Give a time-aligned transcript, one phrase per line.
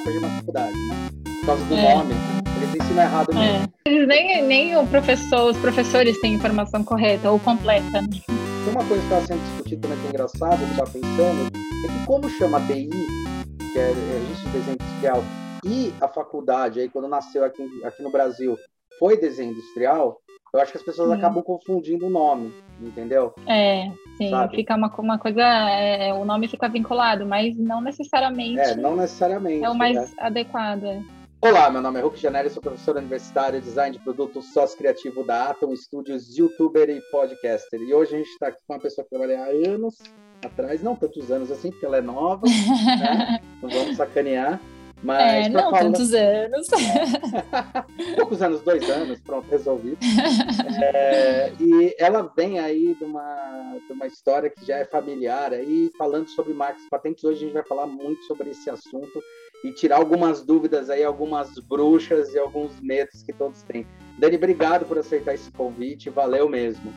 [0.00, 0.76] errado para gente na faculdade.
[1.40, 1.94] Por causa do é.
[1.94, 2.14] nome.
[2.56, 3.72] Eles ensinam errado mesmo.
[3.86, 4.06] É.
[4.06, 8.00] Nem, nem o professor, os professores têm informação correta ou completa.
[8.10, 11.56] Tem uma coisa que estava sendo discutida também que é engraçado, que eu estava pensando,
[11.84, 12.88] é que como chama BI,
[13.72, 15.24] que é Registro de Desenho Industrial,
[15.64, 18.56] e a faculdade, aí quando nasceu aqui, aqui no Brasil,
[18.98, 20.20] foi desenho industrial,
[20.52, 21.16] eu acho que as pessoas sim.
[21.16, 23.32] acabam confundindo o nome, entendeu?
[23.46, 23.90] É,
[24.20, 24.56] sim, Sabe?
[24.56, 28.60] fica uma, uma coisa, é, o nome fica vinculado, mas não necessariamente.
[28.60, 29.64] É, não necessariamente.
[29.64, 30.08] É o mais né?
[30.18, 30.84] adequado.
[30.84, 31.02] É.
[31.42, 35.48] Olá, meu nome é Hulk Janelli, sou professor universitário, design de produtos, sócio criativo da
[35.48, 37.80] Atom Studios, youtuber e podcaster.
[37.80, 39.96] E hoje a gente está aqui com uma pessoa que trabalha há anos
[40.44, 43.40] atrás, não tantos anos assim, porque ela é nova, né?
[43.62, 44.60] não vamos sacanear.
[45.02, 45.78] Mas é, não falar...
[45.80, 46.66] tantos anos.
[46.72, 48.14] É.
[48.16, 49.98] Poucos anos, dois anos, pronto, resolvido.
[50.82, 55.90] É, e ela vem aí de uma, de uma história que já é familiar, aí
[55.98, 57.22] falando sobre marcas patentes.
[57.22, 59.22] Hoje a gente vai falar muito sobre esse assunto
[59.62, 63.86] e tirar algumas dúvidas aí, algumas bruxas e alguns medos que todos têm.
[64.18, 66.92] Dani, obrigado por aceitar esse convite, valeu mesmo.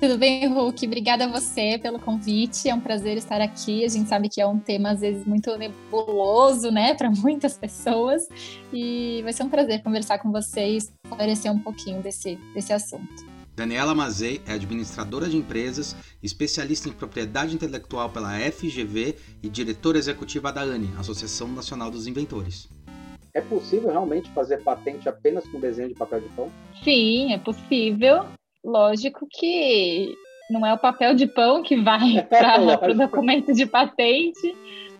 [0.00, 0.86] Tudo bem, Hulk?
[0.86, 2.68] Obrigada a você pelo convite.
[2.68, 3.84] É um prazer estar aqui.
[3.84, 8.28] A gente sabe que é um tema, às vezes, muito nebuloso, né, para muitas pessoas.
[8.72, 13.26] E vai ser um prazer conversar com vocês, esclarecer um pouquinho desse, desse assunto.
[13.56, 20.52] Daniela Mazei é administradora de empresas, especialista em propriedade intelectual pela FGV e diretora executiva
[20.52, 22.68] da ANI, Associação Nacional dos Inventores.
[23.34, 26.48] É possível realmente fazer patente apenas com desenho de papel de pão?
[26.84, 28.26] Sim, é possível.
[28.64, 30.14] Lógico que
[30.50, 34.56] não é o papel de pão que vai para o documento de patente,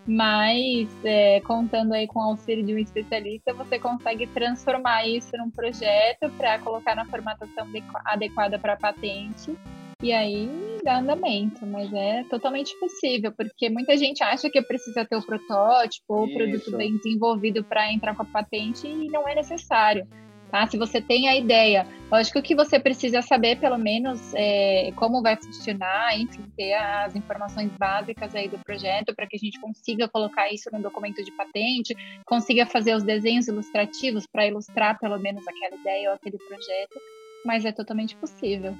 [0.07, 5.49] mas é, contando aí com o auxílio de um especialista, você consegue transformar isso num
[5.49, 7.67] projeto para colocar na formatação
[8.05, 9.55] adequada para a patente
[10.01, 10.49] e aí
[10.81, 16.05] dá andamento, mas é totalmente possível, porque muita gente acha que precisa ter o protótipo
[16.07, 20.07] ou o produto bem desenvolvido para entrar com a patente e não é necessário.
[20.51, 20.65] Tá?
[20.67, 25.35] Se você tem a ideia, lógico que você precisa saber pelo menos é, como vai
[25.35, 30.51] funcionar, enfim, ter as informações básicas aí do projeto para que a gente consiga colocar
[30.51, 31.95] isso no documento de patente,
[32.25, 36.99] consiga fazer os desenhos ilustrativos para ilustrar pelo menos aquela ideia ou aquele projeto,
[37.45, 38.73] mas é totalmente possível.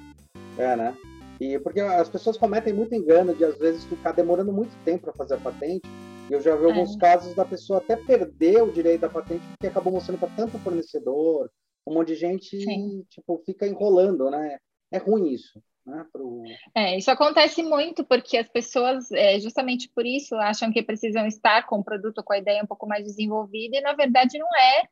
[0.58, 0.96] É, né?
[1.40, 5.14] E porque as pessoas cometem muito engano de às vezes ficar demorando muito tempo para
[5.14, 5.88] fazer a patente.
[6.28, 6.98] E eu já vi alguns é.
[6.98, 11.50] casos da pessoa até perder o direito da patente porque acabou mostrando para tanto fornecedor,
[11.86, 13.04] um monte de gente Sim.
[13.08, 14.58] tipo fica enrolando, né?
[14.90, 15.62] É ruim isso.
[15.86, 16.42] Né, pro...
[16.74, 21.66] É, isso acontece muito porque as pessoas, é, justamente por isso, acham que precisam estar
[21.66, 24.82] com o produto, com a ideia um pouco mais desenvolvida, e na verdade não é.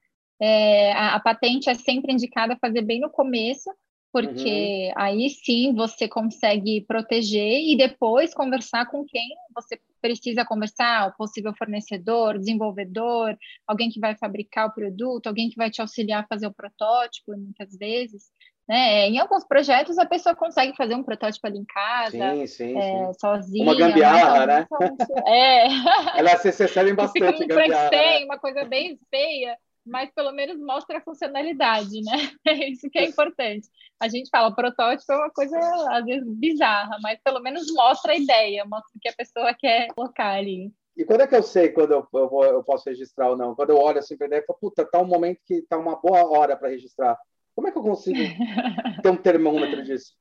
[0.41, 3.71] é a, a, patente é sempre indicada a fazer bem no começo,
[4.13, 4.93] porque uhum.
[4.97, 11.53] aí sim você consegue proteger e depois conversar com quem você precisa conversar, o possível
[11.57, 13.37] fornecedor, desenvolvedor,
[13.67, 17.37] alguém que vai fabricar o produto, alguém que vai te auxiliar a fazer o protótipo,
[17.37, 18.31] muitas vezes.
[18.69, 19.09] Né?
[19.09, 23.07] Em alguns projetos a pessoa consegue fazer um protótipo ali em casa, sim, sim, é,
[23.07, 23.19] sim.
[23.19, 23.65] sozinha.
[23.65, 24.67] Uma gambiarra, né?
[25.27, 26.19] É.
[26.19, 27.91] Elas se recebem bastante Fica um gambiarra.
[27.91, 28.25] Né?
[28.25, 29.57] Uma coisa bem feia
[29.89, 32.13] mas pelo menos mostra a funcionalidade, né?
[32.47, 33.69] É isso que é importante.
[34.01, 35.59] A gente fala, protótipo é uma coisa,
[35.91, 39.89] às vezes, bizarra, mas pelo menos mostra a ideia, mostra o que a pessoa quer
[39.89, 40.73] colocar ali.
[40.97, 43.55] E quando é que eu sei quando eu, eu, vou, eu posso registrar ou não?
[43.55, 45.79] Quando eu olho assim para a ideia e falo, puta, tá um momento que tá
[45.79, 47.17] uma boa hora para registrar.
[47.55, 48.19] Como é que eu consigo
[49.03, 50.13] ter um termômetro disso?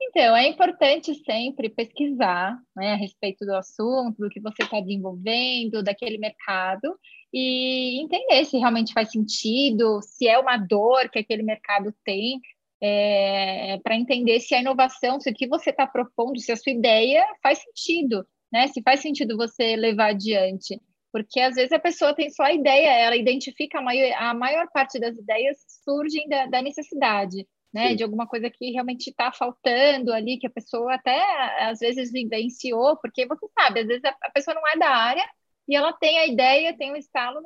[0.00, 5.82] Então, é importante sempre pesquisar né, a respeito do assunto, do que você está desenvolvendo,
[5.82, 6.98] daquele mercado,
[7.36, 12.40] e entender se realmente faz sentido, se é uma dor que aquele mercado tem,
[12.80, 16.70] é, para entender se a inovação, se o que você está propondo, se a sua
[16.70, 18.68] ideia faz sentido, né?
[18.68, 20.80] Se faz sentido você levar adiante.
[21.10, 24.68] Porque às vezes a pessoa tem só a ideia, ela identifica a maior, a maior
[24.72, 27.88] parte das ideias surgem da, da necessidade, né?
[27.88, 27.96] Sim.
[27.96, 31.20] De alguma coisa que realmente está faltando ali, que a pessoa até
[31.64, 35.24] às vezes vivenciou, porque você sabe, às vezes a, a pessoa não é da área,
[35.68, 37.40] e ela tem a ideia, tem o estalo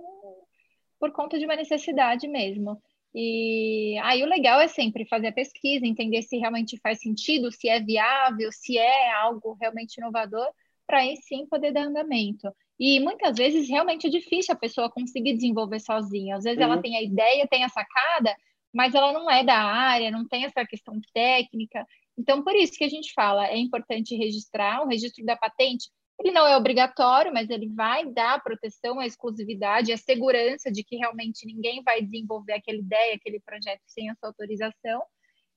[0.98, 2.80] por conta de uma necessidade mesmo.
[3.14, 7.68] E aí o legal é sempre fazer a pesquisa, entender se realmente faz sentido, se
[7.68, 10.46] é viável, se é algo realmente inovador,
[10.86, 12.52] para aí sim poder dar andamento.
[12.78, 16.36] E muitas vezes realmente é difícil a pessoa conseguir desenvolver sozinha.
[16.36, 16.72] Às vezes uhum.
[16.72, 18.34] ela tem a ideia, tem a sacada,
[18.72, 21.86] mas ela não é da área, não tem essa questão técnica.
[22.16, 25.88] Então, por isso que a gente fala, é importante registrar, o registro da patente
[26.18, 30.82] ele não é obrigatório, mas ele vai dar a proteção, a exclusividade, a segurança de
[30.82, 35.02] que realmente ninguém vai desenvolver aquela ideia, aquele projeto sem a sua autorização.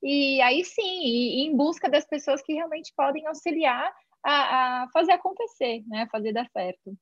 [0.04, 3.92] E aí sim, e, em busca das pessoas que realmente podem auxiliar
[4.24, 6.08] a, a fazer acontecer, né?
[6.12, 6.96] Fazer dar certo.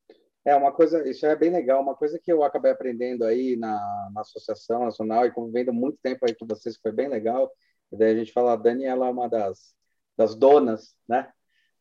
[0.45, 1.81] É uma coisa, isso é bem legal.
[1.81, 6.25] Uma coisa que eu acabei aprendendo aí na, na Associação Nacional e convivendo muito tempo
[6.25, 7.51] aí com vocês, que foi bem legal.
[7.91, 9.73] E daí a gente fala, a Dani, ela é uma das,
[10.17, 11.29] das donas, né?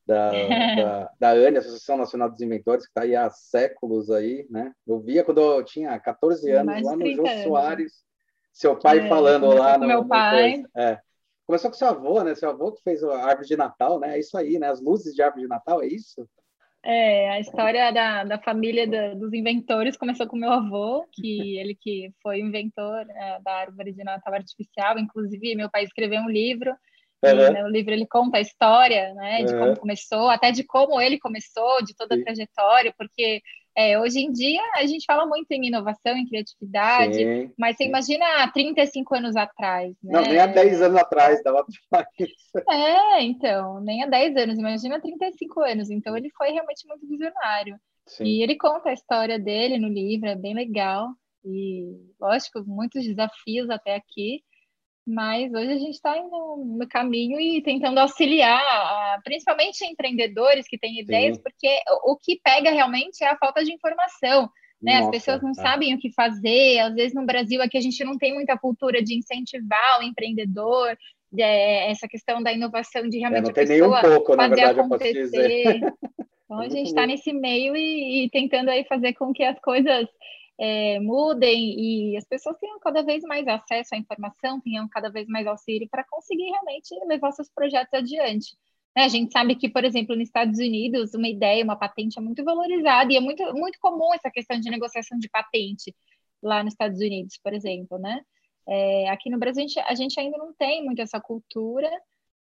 [0.09, 0.31] Da,
[1.11, 4.73] da, da ANE, Associação Nacional dos Inventores, que está aí há séculos aí, né?
[4.87, 7.93] Eu via quando eu tinha 14 anos, Mais lá no Jô Soares,
[8.51, 9.87] seu pai é, falando lá no.
[9.87, 10.65] Meu pai.
[10.75, 10.99] É.
[11.47, 12.35] Começou com seu avô, né?
[12.35, 14.17] Seu avô que fez a árvore de Natal, né?
[14.17, 14.69] É isso aí, né?
[14.69, 16.27] As luzes de árvore de Natal, é isso?
[16.83, 21.75] É, a história da, da família da, dos inventores começou com meu avô, que ele
[21.75, 24.99] que foi inventor é, da árvore de Natal artificial.
[24.99, 26.75] Inclusive, meu pai escreveu um livro.
[27.25, 27.53] Uhum.
[27.53, 29.61] Né, o livro ele conta a história, né, de uhum.
[29.61, 33.43] como começou, até de como ele começou, de toda a trajetória, porque
[33.77, 37.85] é, hoje em dia a gente fala muito em inovação, em criatividade, sim, mas você
[37.85, 40.13] imagina há 35 anos atrás, né?
[40.13, 42.59] Não, nem há 10 anos atrás dava para isso.
[42.69, 45.91] É, então, nem há 10 anos, imagina 35 anos.
[45.91, 47.79] Então ele foi realmente muito visionário.
[48.05, 48.25] Sim.
[48.25, 51.11] E ele conta a história dele no livro, é bem legal.
[51.45, 51.85] E,
[52.21, 54.43] lógico, muitos desafios até aqui,
[55.09, 61.01] mas hoje a gente está indo no caminho e tentando auxiliar, principalmente empreendedores que têm
[61.01, 61.43] ideias, Sim.
[61.43, 64.51] porque o que pega realmente é a falta de informação.
[64.81, 65.01] Né?
[65.01, 65.55] Nossa, As pessoas não é.
[65.55, 69.03] sabem o que fazer, às vezes no Brasil aqui a gente não tem muita cultura
[69.03, 70.97] de incentivar o empreendedor,
[71.37, 74.49] é, essa questão da inovação, de é, realmente é, não tem nem um pouco, na
[74.49, 75.17] verdade, acontecer.
[75.17, 75.81] eu posso dizer.
[76.45, 80.07] Então a gente está nesse meio e, e, tentando aí fazer com que as coisas
[80.59, 85.29] é, mudem e as pessoas tenham cada vez mais acesso à informação, tenham cada vez
[85.29, 88.57] mais auxílio para conseguir realmente levar seus projetos adiante.
[88.97, 89.05] Né?
[89.05, 92.43] A gente sabe que, por exemplo, nos Estados Unidos, uma ideia, uma patente é muito
[92.45, 95.95] valorizada e é muito, muito comum essa questão de negociação de patente
[96.43, 98.21] lá nos Estados Unidos, por exemplo, né?
[98.67, 101.91] É, aqui no Brasil a gente, a gente ainda não tem muito essa cultura,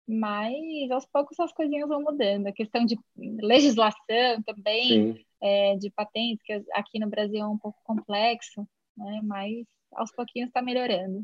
[0.07, 2.47] mas aos poucos as coisinhas vão mudando.
[2.47, 7.79] A questão de legislação também, é, de patentes, que aqui no Brasil é um pouco
[7.83, 9.21] complexo, né?
[9.23, 11.23] mas aos pouquinhos está melhorando.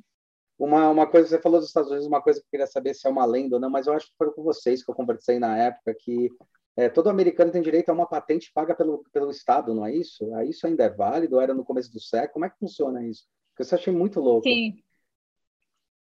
[0.58, 3.08] Uma, uma coisa, você falou dos Estados Unidos, uma coisa que eu queria saber se
[3.08, 5.40] é uma lenda ou não, mas eu acho que foi com vocês que eu conversei
[5.40, 6.30] na época, que
[6.78, 10.26] é, todo americano tem direito a uma patente paga pelo, pelo Estado, não é isso?
[10.44, 11.40] Isso ainda é válido?
[11.40, 12.34] Era no começo do século?
[12.34, 13.26] Como é que funciona isso?
[13.56, 14.48] Porque eu achei muito louco.
[14.48, 14.76] Sim.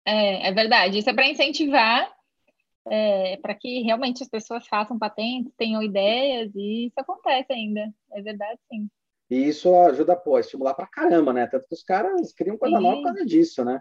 [0.04, 0.98] É, é verdade.
[0.98, 2.12] Isso é para incentivar
[2.90, 8.22] é, para que realmente as pessoas façam patentes, tenham ideias, e isso acontece ainda, é
[8.22, 8.88] verdade, sim.
[9.30, 11.46] E isso ajuda pô, a estimular para caramba, né?
[11.46, 13.80] Tanto que os caras criam coisa nova por causa disso, né?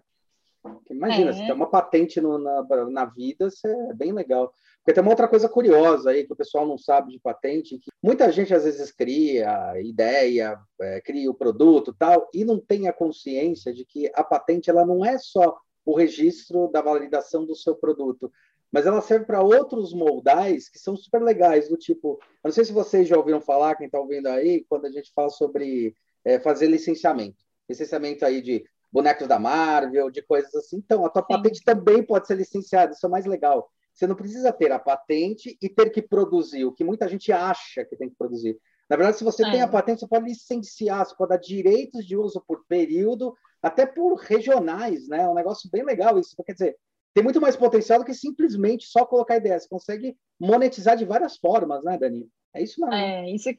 [0.89, 1.33] Imagina, é.
[1.33, 4.53] se tem uma patente no, na, na vida, isso é bem legal.
[4.77, 7.91] Porque tem uma outra coisa curiosa aí que o pessoal não sabe de patente, que
[8.01, 12.93] muita gente às vezes cria ideia, é, cria o produto tal, e não tem a
[12.93, 17.75] consciência de que a patente ela não é só o registro da validação do seu
[17.75, 18.31] produto,
[18.71, 22.63] mas ela serve para outros moldais que são super legais, do tipo, eu não sei
[22.63, 26.39] se vocês já ouviram falar, quem está ouvindo aí, quando a gente fala sobre é,
[26.39, 30.77] fazer licenciamento, licenciamento aí de bonecos da Marvel, de coisas assim.
[30.77, 31.27] Então, a tua Sim.
[31.27, 33.69] patente também pode ser licenciada, isso é mais legal.
[33.93, 37.83] Você não precisa ter a patente e ter que produzir, o que muita gente acha
[37.85, 38.57] que tem que produzir.
[38.89, 39.51] Na verdade, se você é.
[39.51, 43.85] tem a patente, você pode licenciar, você pode dar direitos de uso por período, até
[43.85, 45.21] por regionais, né?
[45.21, 46.35] É um negócio bem legal isso.
[46.43, 46.77] Quer dizer,
[47.13, 49.59] tem muito mais potencial do que simplesmente só colocar ideia.
[49.59, 52.27] Você consegue monetizar de várias formas, né, Dani?
[52.53, 52.95] É isso mesmo.
[52.95, 53.49] É, isso.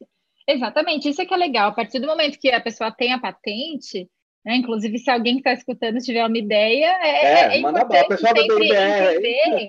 [0.48, 1.70] Exatamente, isso é que é legal.
[1.70, 4.10] A partir do momento que a pessoa tem a patente,
[4.44, 8.42] né, inclusive se alguém que está escutando tiver uma ideia, é, é, é importante sempre
[8.42, 9.68] entender,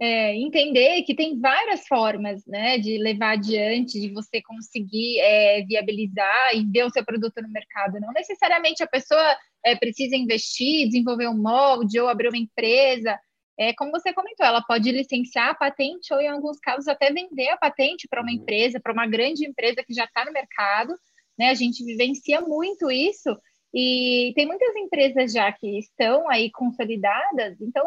[0.00, 6.54] é, entender que tem várias formas né, de levar adiante, de você conseguir é, viabilizar
[6.54, 7.98] e ver o seu produto no mercado.
[8.00, 13.18] Não necessariamente a pessoa é, precisa investir, desenvolver um molde ou abrir uma empresa.
[13.58, 17.48] É, como você comentou, ela pode licenciar a patente ou, em alguns casos, até vender
[17.48, 18.36] a patente para uma uhum.
[18.36, 20.94] empresa, para uma grande empresa que já está no mercado.
[21.36, 21.50] Né?
[21.50, 23.36] A gente vivencia muito isso
[23.72, 27.86] e tem muitas empresas já que estão aí consolidadas, então,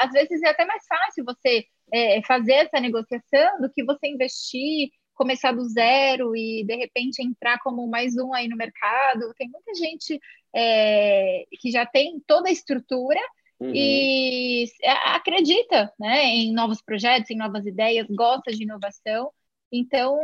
[0.00, 4.90] às vezes é até mais fácil você é, fazer essa negociação do que você investir
[5.14, 9.32] começar do zero e de repente entrar como mais um aí no mercado.
[9.36, 10.18] Tem muita gente
[10.54, 13.20] é, que já tem toda a estrutura
[13.60, 13.72] uhum.
[13.74, 14.66] e
[15.06, 19.30] acredita né, em novos projetos, em novas ideias, gosta de inovação.
[19.72, 20.18] Então,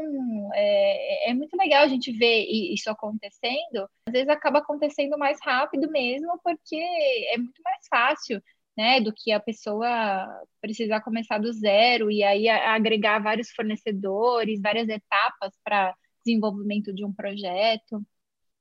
[0.54, 3.88] é, é, muito legal a gente ver isso acontecendo.
[4.06, 8.42] Às vezes acaba acontecendo mais rápido mesmo, porque é muito mais fácil
[8.76, 9.88] né, do que a pessoa
[10.60, 17.12] precisar começar do zero e aí agregar vários fornecedores, várias etapas para desenvolvimento de um
[17.12, 18.02] projeto.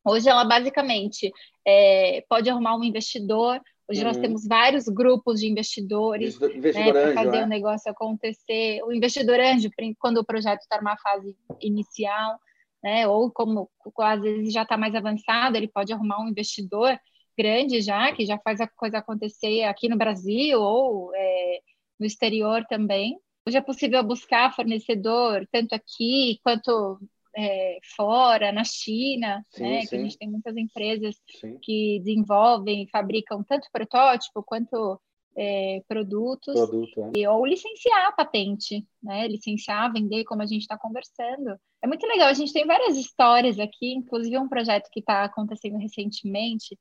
[0.06, 1.32] Hoje ela basicamente
[1.66, 3.62] é, pode arrumar um investidor.
[3.90, 4.08] Hoje uhum.
[4.08, 8.82] nós temos vários grupos de investidores né, para fazer o um negócio acontecer.
[8.84, 12.38] O investidor anjo, quando o projeto está numa fase inicial,
[12.84, 13.08] né?
[13.08, 17.00] Ou como às vezes já está mais avançado, ele pode arrumar um investidor
[17.38, 21.60] grande já, que já faz a coisa acontecer aqui no Brasil ou é,
[22.00, 23.18] no exterior também.
[23.48, 27.00] Hoje é possível buscar fornecedor tanto aqui quanto
[27.38, 29.82] é, fora, na China, sim, né?
[29.82, 29.88] Sim.
[29.88, 31.60] Que a gente tem muitas empresas sim.
[31.62, 35.00] que desenvolvem, fabricam tanto protótipo quanto
[35.36, 37.20] é, produtos, Produto, é.
[37.20, 39.28] e, ou licenciar a patente, né?
[39.28, 41.56] Licenciar, vender, como a gente está conversando.
[41.80, 45.78] É muito legal, a gente tem várias histórias aqui, inclusive um projeto que está acontecendo
[45.78, 46.76] recentemente,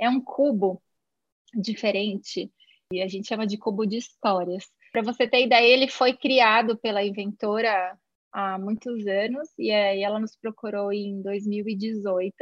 [0.00, 0.82] é um cubo
[1.54, 2.50] diferente,
[2.92, 4.64] e a gente chama de cubo de histórias.
[4.90, 7.96] Para você ter ideia, ele foi criado pela inventora
[8.32, 12.34] há muitos anos, e aí ela nos procurou em 2018.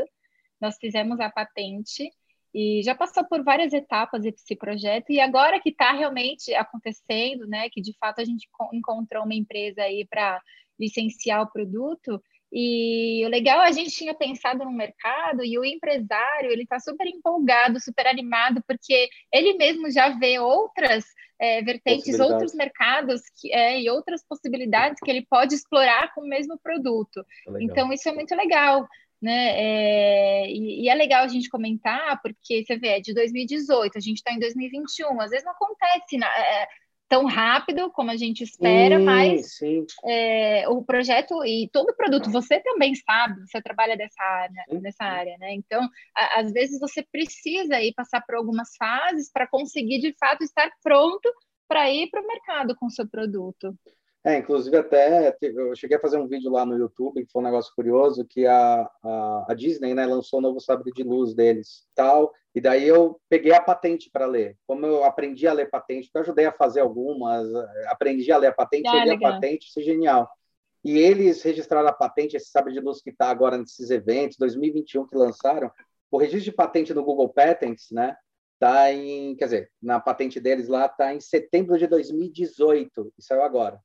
[0.61, 2.11] Nós fizemos a patente
[2.54, 7.68] e já passou por várias etapas esse projeto e agora que está realmente acontecendo, né,
[7.70, 10.40] que de fato a gente encontrou uma empresa aí para
[10.78, 12.20] licenciar o produto
[12.52, 17.07] e o legal a gente tinha pensado no mercado e o empresário ele está super
[17.07, 21.04] empolgado, super animado porque ele mesmo já vê outras
[21.38, 26.28] é, vertentes, outros mercados que, é, e outras possibilidades que ele pode explorar com o
[26.28, 27.25] mesmo produto.
[27.61, 28.87] Então isso é muito legal
[29.21, 29.50] né?
[29.54, 34.00] É, e, e, é legal a gente comentar, porque você vê, é de 2018, a
[34.00, 36.69] gente está em 2021, às vezes não acontece na, é,
[37.11, 39.85] tão rápido como a gente espera, sim, mas sim.
[40.05, 45.37] É, o projeto e todo produto, você também sabe, você trabalha dessa área, nessa área,
[45.38, 45.52] né?
[45.55, 45.83] Então,
[46.17, 50.71] a, às vezes você precisa ir passar por algumas fases para conseguir de fato estar
[50.85, 51.29] pronto
[51.69, 53.75] para ir para o mercado com o seu produto.
[54.23, 57.45] É, inclusive até eu cheguei a fazer um vídeo lá no YouTube que foi um
[57.45, 61.88] negócio curioso que a, a, a Disney né, lançou o novo sabre de luz deles
[61.95, 64.57] tal e daí eu peguei a patente para ler.
[64.66, 67.47] Como eu aprendi a ler patente, eu ajudei a fazer algumas,
[67.87, 70.28] aprendi a ler a patente, ah, li a patente, isso é genial.
[70.83, 75.07] E eles registraram a patente, esse sabre de luz que está agora nesses eventos, 2021
[75.07, 75.71] que lançaram,
[76.11, 78.16] o registro de patente no Google Patents, né?
[78.59, 83.42] Tá em, quer dizer, na patente deles lá tá em setembro de 2018, e saiu
[83.42, 83.80] agora.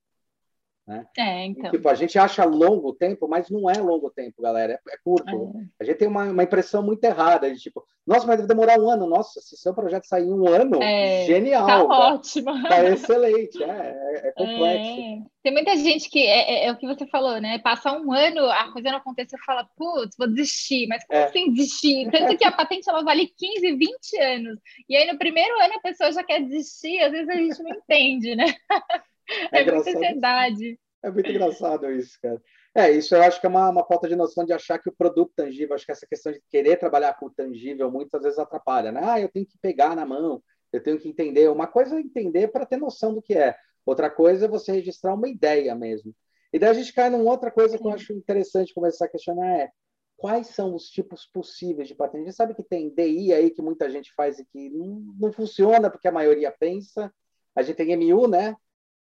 [0.88, 1.04] Né?
[1.18, 1.72] É, então.
[1.72, 5.28] Tipo, a gente acha longo tempo, mas não é longo tempo, galera, é, é curto.
[5.30, 5.66] É.
[5.80, 8.88] A gente tem uma, uma, impressão muito errada de tipo, nossa, mas deve demorar um
[8.88, 9.08] ano.
[9.08, 11.66] Nossa, se seu projeto sair em um ano, é, genial.
[11.66, 12.64] Tá, tá ótimo.
[12.68, 15.02] Tá excelente, é, é, é complexo.
[15.02, 15.18] É.
[15.42, 17.58] Tem muita gente que, é, o que você falou, né?
[17.58, 20.86] Passa um ano, a coisa não acontece, e fala, putz, vou desistir.
[20.88, 22.12] Mas como assim desistir?
[22.12, 24.60] Tanto que a patente, ela vale 15, 20 anos.
[24.88, 27.00] E aí, no primeiro ano, a pessoa já quer desistir.
[27.00, 28.54] Às vezes a gente não entende, né?
[29.52, 30.80] É, é muita ansiedade.
[31.04, 32.42] É muito engraçado isso, cara.
[32.74, 34.96] É, isso eu acho que é uma, uma falta de noção de achar que o
[34.96, 38.92] produto tangível, acho que essa questão de querer trabalhar com o tangível muitas vezes atrapalha,
[38.92, 39.02] né?
[39.04, 41.50] Ah, eu tenho que pegar na mão, eu tenho que entender.
[41.50, 43.56] Uma coisa é entender para ter noção do que é,
[43.86, 46.14] outra coisa é você registrar uma ideia mesmo.
[46.52, 49.48] E daí a gente cai numa outra coisa que eu acho interessante começar a questionar
[49.48, 49.70] é
[50.18, 52.24] quais são os tipos possíveis de patente?
[52.24, 55.32] A gente sabe que tem DI aí que muita gente faz e que não, não
[55.32, 57.14] funciona porque a maioria pensa.
[57.56, 58.56] A gente tem MU, né?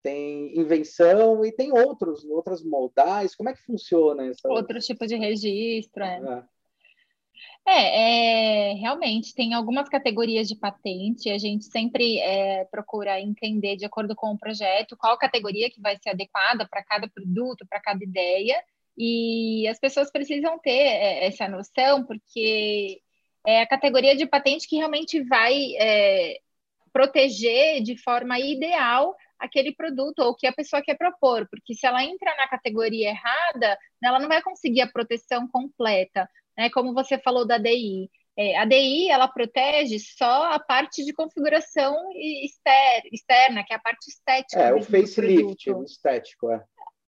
[0.05, 3.35] Tem invenção e tem outros, outras modais.
[3.35, 4.47] Como é que funciona essa?
[4.47, 6.19] Outro tipo de registro, é.
[6.19, 6.43] é.
[7.67, 11.31] É, é, realmente tem algumas categorias de patente.
[11.31, 15.97] A gente sempre é, procura entender, de acordo com o projeto, qual categoria que vai
[15.97, 18.63] ser adequada para cada produto, para cada ideia.
[18.95, 23.01] E as pessoas precisam ter é, essa noção, porque
[23.43, 26.37] é a categoria de patente que realmente vai é,
[26.93, 31.85] proteger de forma ideal aquele produto ou o que a pessoa quer propor, porque se
[31.85, 36.69] ela entra na categoria errada, ela não vai conseguir a proteção completa, né?
[36.69, 38.09] Como você falou da DI.
[38.37, 41.95] É, a DI ela protege só a parte de configuração
[43.11, 44.61] externa, que é a parte estética.
[44.61, 46.63] É, o facelift, o estético, é.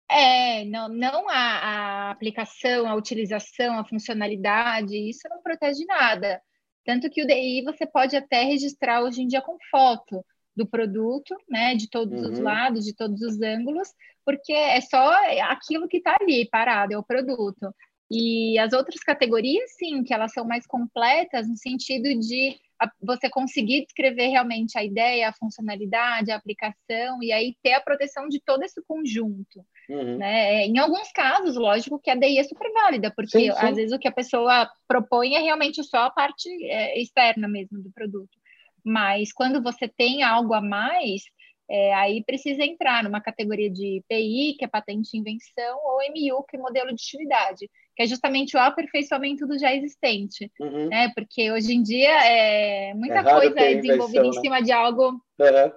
[0.07, 6.39] É, não, não a, a, aplicação, a utilização, a funcionalidade, isso não protege nada.
[6.85, 10.23] Tanto que o DI você pode até registrar hoje em dia com foto
[10.55, 12.31] do produto, né, de todos uhum.
[12.31, 13.89] os lados, de todos os ângulos,
[14.23, 15.13] porque é só
[15.49, 17.73] aquilo que está ali parado, é o produto.
[18.09, 22.55] E as outras categorias, sim, que elas são mais completas no sentido de
[23.01, 28.27] você conseguir descrever realmente a ideia, a funcionalidade, a aplicação, e aí ter a proteção
[28.27, 29.65] de todo esse conjunto.
[29.89, 30.17] Uhum.
[30.17, 30.65] Né?
[30.65, 33.57] Em alguns casos, lógico que a DI é super válida, porque sim, sim.
[33.57, 37.81] às vezes o que a pessoa propõe é realmente só a parte é, externa mesmo
[37.81, 38.37] do produto.
[38.85, 41.23] Mas quando você tem algo a mais,
[41.69, 46.43] é, aí precisa entrar numa categoria de PI, que é patente de invenção, ou MU,
[46.43, 50.51] que é modelo de utilidade, que é justamente o aperfeiçoamento do já existente.
[50.59, 50.89] Uhum.
[50.89, 51.11] Né?
[51.15, 54.41] Porque hoje em dia é, muita é coisa é desenvolvida em né?
[54.41, 55.09] cima de algo.
[55.39, 55.71] Uhum.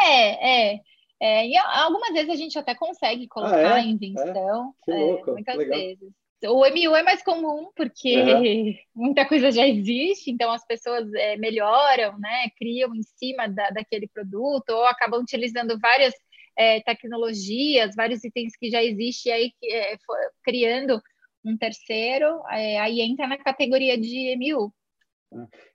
[0.00, 0.80] É, é.
[1.24, 3.84] É, e algumas vezes a gente até consegue colocar ah, é?
[3.84, 4.92] invenção, é?
[4.92, 6.10] Louco, muitas vezes.
[6.44, 8.74] O MU é mais comum porque uhum.
[8.94, 12.48] muita coisa já existe, então as pessoas é, melhoram, né?
[12.58, 16.14] Criam em cima da, daquele produto ou acabam utilizando várias
[16.56, 19.96] é, tecnologias, vários itens que já existem e aí é,
[20.42, 21.00] criando
[21.44, 24.72] um terceiro, é, aí entra na categoria de MU.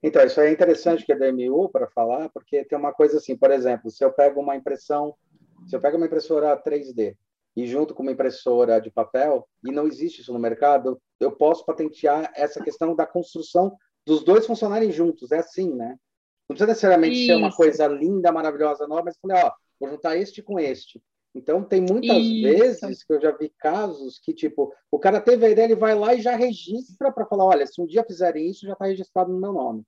[0.04, 3.36] Então, isso é interessante que é da MU para falar, porque tem uma coisa assim,
[3.36, 5.16] por exemplo, se eu pego uma impressão,
[5.66, 7.16] se eu pego uma impressora 3D
[7.58, 11.66] e junto com uma impressora de papel, e não existe isso no mercado, eu posso
[11.66, 15.98] patentear essa questão da construção dos dois funcionarem juntos, é assim, né?
[16.48, 17.26] Não precisa necessariamente isso.
[17.26, 21.02] ser uma coisa linda, maravilhosa, nova, mas falei, ó, vou juntar este com este.
[21.34, 22.42] Então, tem muitas Isso.
[22.44, 25.94] vezes que eu já vi casos que, tipo, o cara teve a ideia, ele vai
[25.94, 29.32] lá e já registra para falar: olha, se um dia fizerem isso, já está registrado
[29.32, 29.84] no meu nome.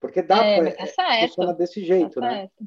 [0.00, 0.72] Porque dá é, para.
[0.72, 2.34] Tá funciona desse jeito, tá né?
[2.40, 2.66] Certo.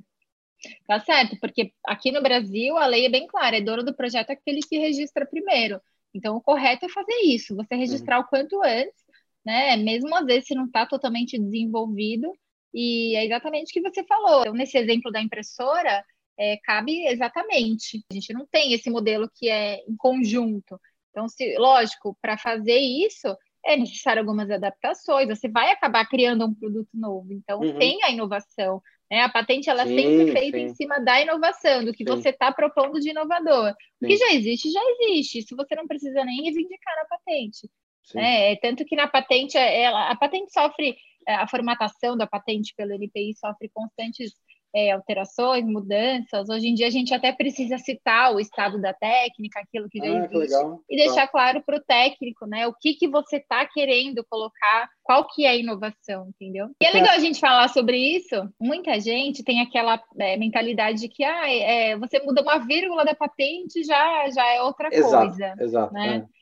[0.88, 4.32] Tá certo, porque aqui no Brasil a lei é bem clara: é dono do projeto
[4.32, 5.80] aquele que registra primeiro.
[6.14, 8.24] Então, o correto é fazer isso, você registrar uhum.
[8.24, 9.04] o quanto antes,
[9.46, 9.76] né?
[9.76, 12.32] Mesmo às vezes se não está totalmente desenvolvido.
[12.74, 14.42] E é exatamente o que você falou.
[14.42, 16.04] Então, nesse exemplo da impressora,
[16.38, 18.04] é, cabe exatamente.
[18.12, 20.80] A gente não tem esse modelo que é em conjunto.
[21.10, 25.28] Então, se, lógico, para fazer isso é necessário algumas adaptações.
[25.28, 27.32] Você vai acabar criando um produto novo.
[27.32, 27.80] Então, uhum.
[27.80, 28.82] tem a inovação.
[29.16, 29.22] Né?
[29.22, 30.64] A patente ela é sim, sempre feita sim.
[30.66, 32.10] em cima da inovação, do que sim.
[32.10, 33.74] você está propondo de inovador.
[34.02, 35.40] O que já existe, já existe.
[35.40, 37.70] Isso você não precisa nem reivindicar na patente.
[38.14, 38.58] Né?
[38.58, 43.70] Tanto que na patente, ela, a patente sofre, a formatação da patente pelo NPI sofre
[43.74, 44.34] constantes
[44.76, 46.50] é, alterações, mudanças.
[46.50, 50.06] Hoje em dia a gente até precisa citar o estado da técnica, aquilo que já
[50.06, 52.68] ah, existe, que e deixar claro para o técnico, né?
[52.68, 56.68] O que, que você está querendo colocar, qual que é a inovação, entendeu?
[56.82, 58.36] E é legal a gente falar sobre isso.
[58.60, 63.16] Muita gente tem aquela é, mentalidade de que ah, é, você muda uma vírgula da
[63.16, 66.18] patente já já é outra exato, coisa, exato, né?
[66.18, 66.36] É.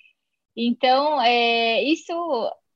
[0.56, 2.13] Então, é, isso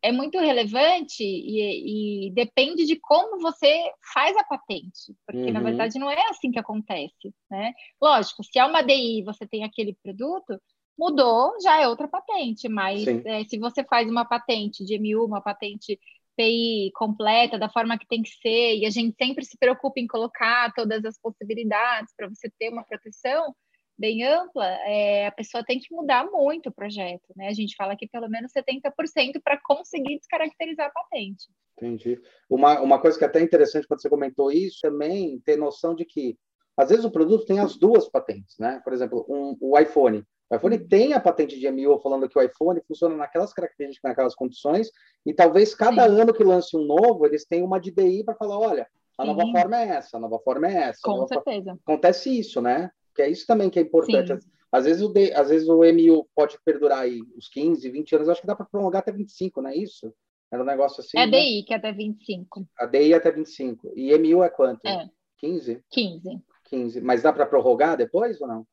[0.02, 5.54] é muito relevante e, e, depende de como você faz a patente, porque uhum.
[5.54, 7.74] na verdade não é assim que acontece, né?
[8.02, 10.60] Lógico, se é uma DI você tem aquele produto,
[10.98, 15.42] mudou, já é outra patente, mas é, se você faz uma patente de MU, uma
[15.42, 16.00] patente
[16.36, 20.08] PI completa, da forma que tem que ser, e a gente sempre se preocupa em
[20.08, 23.56] colocar todas as possibilidades para você ter uma proteção,
[23.98, 27.48] bem ampla, é, a pessoa tem que mudar muito o projeto, né?
[27.48, 31.48] A gente fala que pelo menos 70% para conseguir descaracterizar a patente.
[31.78, 32.20] Entendi.
[32.50, 36.06] Uma, uma coisa que é até interessante quando você comentou isso, também ter noção de
[36.06, 36.38] que,
[36.76, 38.82] às vezes, o produto tem as duas patentes, né?
[38.84, 40.24] Por exemplo, um, o iPhone.
[40.50, 40.88] O iPhone uhum.
[40.88, 44.90] tem a patente de MIO falando que o iPhone funciona naquelas características, naquelas condições,
[45.26, 46.22] e talvez cada Sim.
[46.22, 49.34] ano que lance um novo, eles tenham uma de DI para falar, olha, a Sim.
[49.34, 51.00] nova forma é essa, a nova forma é essa.
[51.04, 51.66] Com certeza.
[51.66, 51.82] Forma...
[51.84, 52.92] Acontece isso, né?
[53.17, 54.32] Que é isso também que é importante.
[54.32, 58.15] Às, às, vezes o D, às vezes o MU pode perdurar aí uns 15, 20
[58.15, 60.13] anos, acho que dá para prolongar até 25, não é isso?
[60.51, 61.17] Era um negócio assim.
[61.17, 61.39] É né?
[61.39, 62.67] DI, que é até 25.
[62.77, 63.91] A DI é até 25.
[63.95, 64.86] E MU é quanto?
[64.86, 65.10] É.
[65.39, 65.84] 15?
[65.89, 66.41] 15.
[66.65, 67.01] 15.
[67.01, 68.67] Mas dá para prorrogar depois ou não?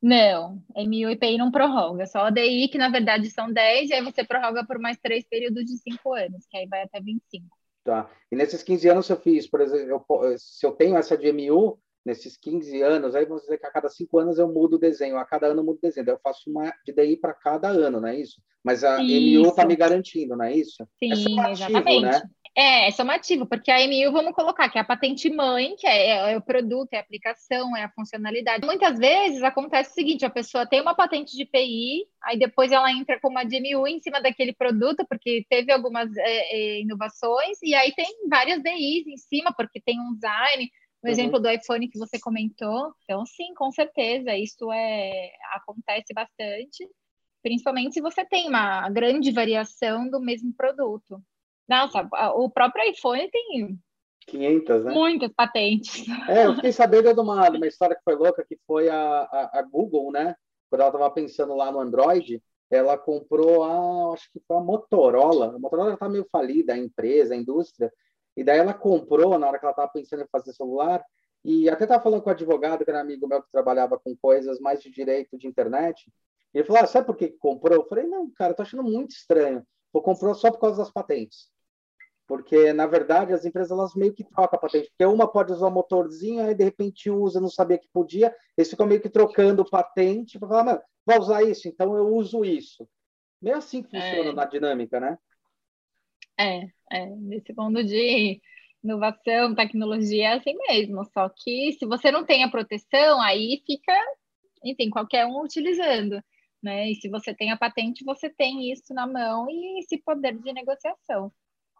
[0.00, 3.94] Não, MU e PI não prorroga, só a DI, que na verdade são 10, e
[3.94, 7.44] aí você prorroga por mais três períodos de 5 anos, que aí vai até 25.
[7.82, 8.08] Tá.
[8.30, 11.78] E nesses 15 anos eu fiz, por exemplo, eu, se eu tenho essa de MU,
[12.04, 15.16] nesses 15 anos, aí vamos dizer que a cada cinco anos eu mudo o desenho,
[15.16, 17.68] a cada ano eu mudo o desenho, daí eu faço uma de DI para cada
[17.68, 18.40] ano, não é isso?
[18.64, 19.40] Mas a isso.
[19.40, 20.86] MU está me garantindo, não é isso?
[20.98, 22.02] Sim, é somativo, exatamente.
[22.02, 22.22] Né?
[22.54, 26.08] É, é somativo, porque a MU, vamos colocar, que é a patente mãe, que é,
[26.08, 28.66] é, é, o produto, é a aplicação, é a funcionalidade.
[28.66, 32.92] Muitas vezes acontece o seguinte, a pessoa tem uma patente de PI, aí depois ela
[32.92, 37.56] entra com uma de MU em cima daquele produto, porque teve algumas é, é, inovações,
[37.62, 40.70] e aí tem várias DIs em cima, porque tem um design,
[41.02, 41.12] o uhum.
[41.12, 42.92] exemplo do iPhone que você comentou.
[43.04, 46.88] Então, sim, com certeza, isso é acontece bastante,
[47.42, 51.20] principalmente se você tem uma grande variação do mesmo produto.
[51.68, 53.78] Nossa, o próprio iPhone tem
[54.26, 54.92] 500, né?
[54.92, 56.04] Muitas patentes.
[56.28, 58.96] É, eu fiquei sabendo de uma, de uma história que foi louca, que foi a,
[58.96, 60.34] a, a Google, né?
[60.70, 65.54] Quando ela estava pensando lá no Android, ela comprou a, acho que foi a Motorola.
[65.54, 67.92] A Motorola está meio falida, a empresa, a indústria,
[68.36, 71.04] e daí ela comprou, na hora que ela estava pensando em fazer celular,
[71.44, 74.60] e até estava falando com o advogado, que era amigo meu que trabalhava com coisas
[74.60, 76.10] mais de direito de internet.
[76.54, 77.78] E ele falou: ah, sabe por que comprou?
[77.78, 79.66] Eu falei: não, cara, tô achando muito estranho.
[79.92, 81.50] Ou comprou só por causa das patentes.
[82.26, 84.88] Porque, na verdade, as empresas elas meio que trocam a patente.
[84.90, 88.34] Porque uma pode usar o motorzinho, aí de repente usa, não sabia que podia.
[88.56, 92.44] Eles ficam meio que trocando patente para falar: mano, vai usar isso, então eu uso
[92.44, 92.88] isso.
[93.40, 94.32] Meio assim que funciona é.
[94.32, 95.18] na dinâmica, né?
[96.38, 98.40] É, é, nesse mundo de
[98.82, 101.04] inovação, tecnologia é assim mesmo.
[101.12, 103.92] Só que se você não tem a proteção, aí fica,
[104.64, 106.22] enfim, qualquer um utilizando.
[106.62, 106.90] né?
[106.90, 110.52] E se você tem a patente, você tem isso na mão e esse poder de
[110.52, 111.32] negociação.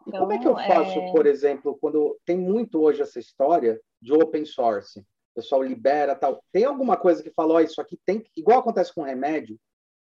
[0.05, 1.11] Então, como é que eu então, faço, é...
[1.11, 4.99] por exemplo, quando tem muito hoje essa história de open source?
[4.99, 6.43] O pessoal libera tal.
[6.51, 9.57] Tem alguma coisa que falou, oh, isso aqui tem igual acontece com remédio.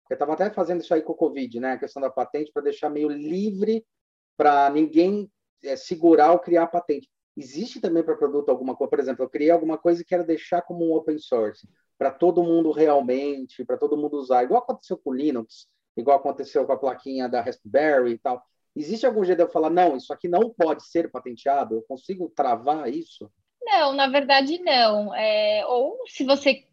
[0.10, 1.74] Eu estava até fazendo isso aí com o Covid, né?
[1.74, 3.86] A questão da patente para deixar meio livre
[4.40, 5.30] para ninguém
[5.62, 7.10] é, segurar ou criar patente.
[7.36, 10.62] Existe também para produto alguma coisa, por exemplo, eu criei alguma coisa que era deixar
[10.62, 15.10] como um open source para todo mundo realmente, para todo mundo usar, igual aconteceu com
[15.10, 18.42] o Linux, igual aconteceu com a plaquinha da Raspberry e tal.
[18.74, 21.76] Existe algum jeito de eu falar, não, isso aqui não pode ser patenteado?
[21.76, 23.30] Eu consigo travar isso?
[23.62, 25.14] Não, na verdade não.
[25.14, 26.64] É, ou se você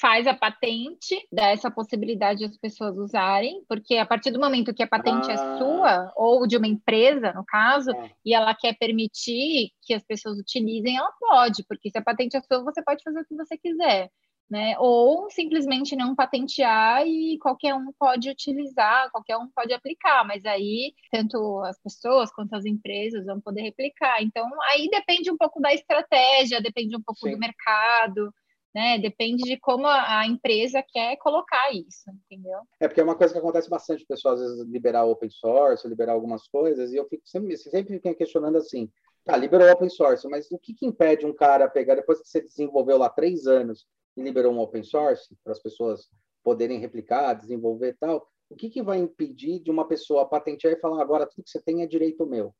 [0.00, 4.82] faz a patente, dá essa possibilidade das pessoas usarem, porque a partir do momento que
[4.82, 5.34] a patente é ah.
[5.34, 8.08] é sua, ou de uma empresa, no caso, ah.
[8.24, 12.40] e ela quer permitir que as pessoas utilizem, ela pode, porque se a patente é
[12.40, 14.10] sua, você pode fazer o que você quiser
[14.50, 14.76] né?
[14.78, 20.94] Ou simplesmente não patentear e qualquer um pode utilizar, qualquer um pode aplicar, mas aí
[21.10, 24.22] tanto as pessoas quanto as empresas vão poder replicar.
[24.22, 27.32] Então, aí depende um pouco da estratégia, depende um pouco Sim.
[27.32, 28.32] do mercado.
[28.76, 28.98] Né?
[28.98, 32.58] Depende de como a, empresa quer colocar isso, entendeu?
[32.78, 35.88] É porque é uma coisa que acontece bastante, o pessoal às vezes liberar open source,
[35.88, 38.90] liberar algumas coisas, e eu fico sempre, sempre fiquei questionando assim,
[39.24, 42.42] tá, liberou open source, mas o que, que impede um cara pegar, depois que você
[42.42, 46.10] desenvolveu lá três anos, e liberou um open source para as pessoas
[46.44, 50.80] poderem replicar, desenvolver e tal, o que, que vai impedir de uma pessoa patentear e
[50.80, 52.54] falar agora tudo que você tem é direito meu?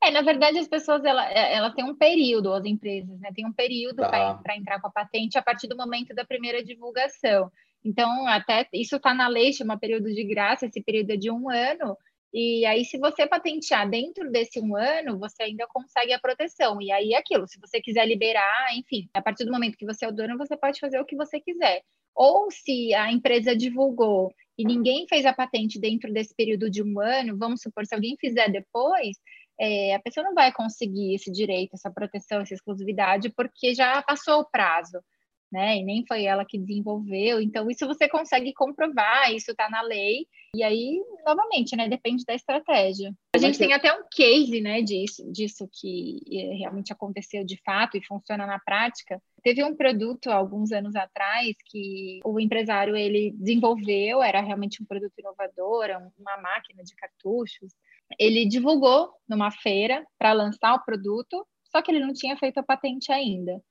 [0.00, 3.30] É, na verdade, as pessoas ela, é, ela têm um período, as empresas, né?
[3.34, 4.34] Tem um período tá.
[4.34, 7.50] para entrar com a patente a partir do momento da primeira divulgação.
[7.84, 11.50] Então, até isso está na lei, chama período de graça, esse período é de um
[11.50, 11.96] ano,
[12.32, 16.80] e aí, se você patentear dentro desse um ano, você ainda consegue a proteção.
[16.80, 20.06] E aí, é aquilo, se você quiser liberar, enfim, a partir do momento que você
[20.06, 21.82] é o dono, você pode fazer o que você quiser.
[22.14, 27.00] Ou se a empresa divulgou e ninguém fez a patente dentro desse período de um
[27.00, 29.16] ano, vamos supor, se alguém fizer depois,
[29.60, 34.40] é, a pessoa não vai conseguir esse direito, essa proteção, essa exclusividade, porque já passou
[34.40, 34.98] o prazo
[35.52, 35.76] né?
[35.76, 37.40] E nem foi ela que desenvolveu.
[37.40, 40.26] Então, isso você consegue comprovar, isso está na lei.
[40.56, 41.88] E aí, novamente, né?
[41.88, 43.12] Depende da estratégia.
[43.36, 47.96] A gente tem até um case, né, disso, disso que é, realmente aconteceu de fato
[47.96, 49.20] e funciona na prática.
[49.42, 55.12] Teve um produto alguns anos atrás que o empresário ele desenvolveu, era realmente um produto
[55.18, 55.88] inovador,
[56.18, 57.72] uma máquina de cartuchos.
[58.18, 62.62] Ele divulgou numa feira para lançar o produto, só que ele não tinha feito a
[62.62, 63.62] patente ainda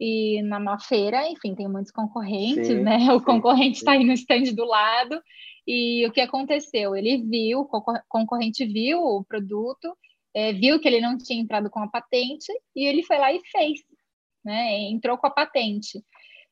[0.00, 3.12] e numa feira, enfim, tem muitos concorrentes, sim, né?
[3.12, 5.22] O sim, concorrente está aí no stand do lado.
[5.66, 6.96] E o que aconteceu?
[6.96, 9.94] Ele viu, o concorrente viu o produto,
[10.34, 13.40] é, viu que ele não tinha entrado com a patente e ele foi lá e
[13.44, 13.80] fez,
[14.42, 14.78] né?
[14.88, 16.02] Entrou com a patente.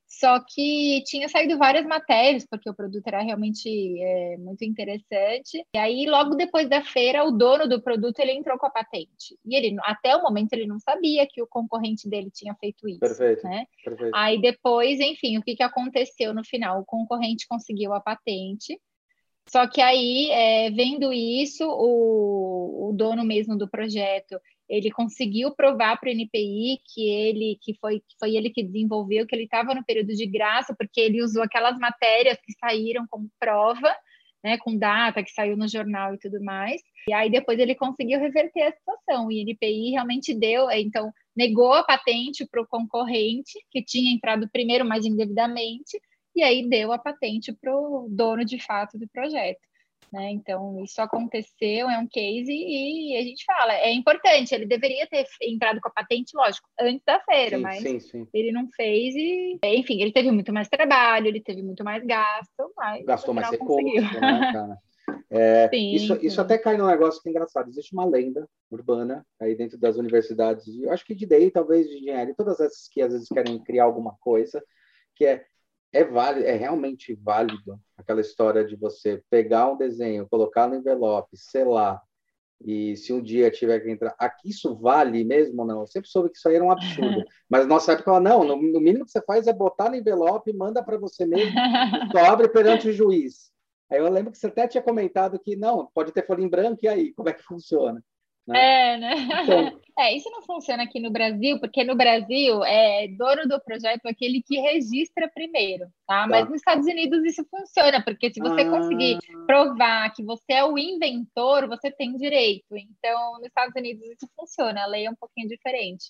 [0.08, 3.68] Só que tinha saído várias matérias, porque o produto era realmente
[4.00, 5.62] é, muito interessante.
[5.74, 9.38] E aí, logo depois da feira, o dono do produto ele entrou com a patente.
[9.44, 13.00] E ele, até o momento, ele não sabia que o concorrente dele tinha feito isso.
[13.00, 13.44] Perfeito.
[13.44, 13.66] Né?
[13.84, 14.14] perfeito.
[14.14, 16.80] Aí depois, enfim, o que, que aconteceu no final?
[16.80, 18.80] O concorrente conseguiu a patente.
[19.50, 24.38] Só que aí, é, vendo isso, o, o dono mesmo do projeto,
[24.68, 29.26] ele conseguiu provar para o NPI que ele que foi, que foi ele que desenvolveu,
[29.26, 33.30] que ele estava no período de graça, porque ele usou aquelas matérias que saíram como
[33.40, 33.94] prova,
[34.44, 36.80] né, com data que saiu no jornal e tudo mais.
[37.08, 39.32] E aí depois ele conseguiu reverter a situação.
[39.32, 44.48] E o NPI realmente deu, então negou a patente para o concorrente que tinha entrado
[44.52, 45.98] primeiro, mas indevidamente,
[46.36, 49.60] e aí deu a patente para o dono de fato do projeto.
[50.12, 50.30] Né?
[50.30, 55.26] Então, isso aconteceu, é um case e a gente fala, é importante, ele deveria ter
[55.42, 58.26] entrado com a patente, lógico, antes da feira, sim, mas sim, sim.
[58.32, 62.72] ele não fez e, enfim, ele teve muito mais trabalho, ele teve muito mais gasto,
[62.74, 64.78] mas gastou mais recurso, né, cara?
[65.30, 67.68] É, isso, isso até cai num negócio que é engraçado.
[67.68, 71.98] Existe uma lenda urbana aí dentro das universidades, eu acho que de DEI, talvez de
[71.98, 74.62] engenharia, todas essas que às vezes querem criar alguma coisa,
[75.14, 75.44] que é
[75.92, 81.36] é válido, é realmente válido aquela história de você pegar um desenho, colocar no envelope,
[81.36, 82.02] selar,
[82.64, 85.80] e se um dia tiver que entrar, aqui isso vale mesmo ou não?
[85.80, 87.24] Eu sempre soube que isso aí era um absurdo.
[87.48, 90.98] Mas nossa época, não, no, mínimo que você faz é botar no envelope, manda para
[90.98, 91.52] você mesmo,
[92.10, 93.52] sobre perante o juiz.
[93.90, 96.80] Aí eu lembro que você até tinha comentado que não, pode ter folha em branco,
[96.82, 98.02] e aí, como é que funciona?
[98.48, 98.94] Né?
[98.94, 99.14] É, né?
[99.42, 104.06] Então, é, isso não funciona aqui no Brasil, porque no Brasil é dono do projeto
[104.06, 106.22] aquele que registra primeiro, tá?
[106.22, 106.26] tá.
[106.26, 108.70] Mas nos Estados Unidos isso funciona, porque se você ah.
[108.70, 112.74] conseguir provar que você é o inventor, você tem direito.
[112.74, 116.08] Então, nos Estados Unidos isso funciona, a lei é um pouquinho diferente.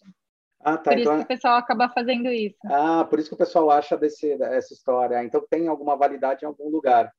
[0.61, 0.93] Ah, tá.
[0.93, 1.15] Por então...
[1.15, 2.59] isso que o pessoal acaba fazendo isso.
[2.67, 5.25] Ah, por isso que o pessoal acha desse, essa história.
[5.25, 7.13] Então tem alguma validade em algum lugar.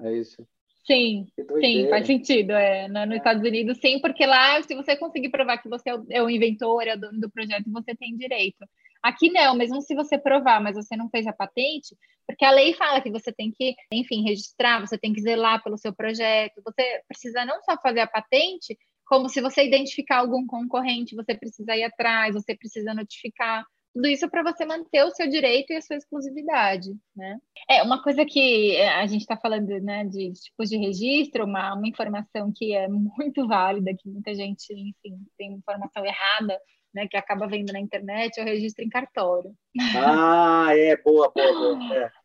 [0.00, 0.46] é isso?
[0.84, 1.26] Sim,
[1.60, 2.52] sim, faz sentido.
[2.52, 2.88] É.
[2.88, 3.16] Nos é.
[3.16, 6.30] Estados Unidos, sim, porque lá, se você conseguir provar que você é o, é o
[6.30, 8.66] inventor, é o dono do projeto, você tem direito.
[9.02, 12.72] Aqui não, mesmo se você provar, mas você não fez a patente, porque a lei
[12.74, 17.02] fala que você tem que, enfim, registrar, você tem que zelar pelo seu projeto, você
[17.08, 21.84] precisa não só fazer a patente, como se você identificar algum concorrente, você precisa ir
[21.84, 23.64] atrás, você precisa notificar.
[23.94, 27.38] Tudo isso para você manter o seu direito e a sua exclusividade, né?
[27.68, 31.86] É uma coisa que a gente está falando, né, de tipos de registro, uma, uma
[31.86, 36.58] informação que é muito válida, que muita gente, enfim, tem informação errada,
[36.94, 39.52] né, que acaba vendo na internet, é o registro em cartório.
[39.94, 41.78] Ah, é, boa, boa, boa.
[41.94, 42.22] É.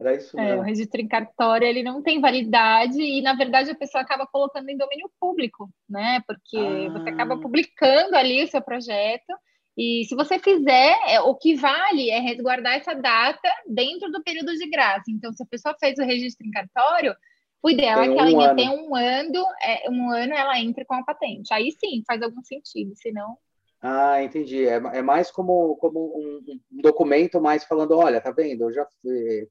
[0.00, 0.52] Era isso mesmo.
[0.52, 4.28] É, o registro em cartório ele não tem validade e, na verdade, a pessoa acaba
[4.28, 6.22] colocando em domínio público, né?
[6.24, 6.92] Porque ah.
[6.92, 9.34] você acaba publicando ali o seu projeto
[9.78, 14.52] e se você fizer, é, o que vale é resguardar essa data dentro do período
[14.52, 15.04] de graça.
[15.08, 17.14] Então, se a pessoa fez o registro em cartório,
[17.62, 20.58] o ideal tem é que ela um ainda tenha um ano, é, um ano ela
[20.58, 21.54] entre com a patente.
[21.54, 23.38] Aí sim, faz algum sentido, senão
[23.80, 24.66] ah, entendi.
[24.66, 28.64] É, é mais como, como um, um, documento mais falando, olha, tá vendo?
[28.64, 28.86] Eu já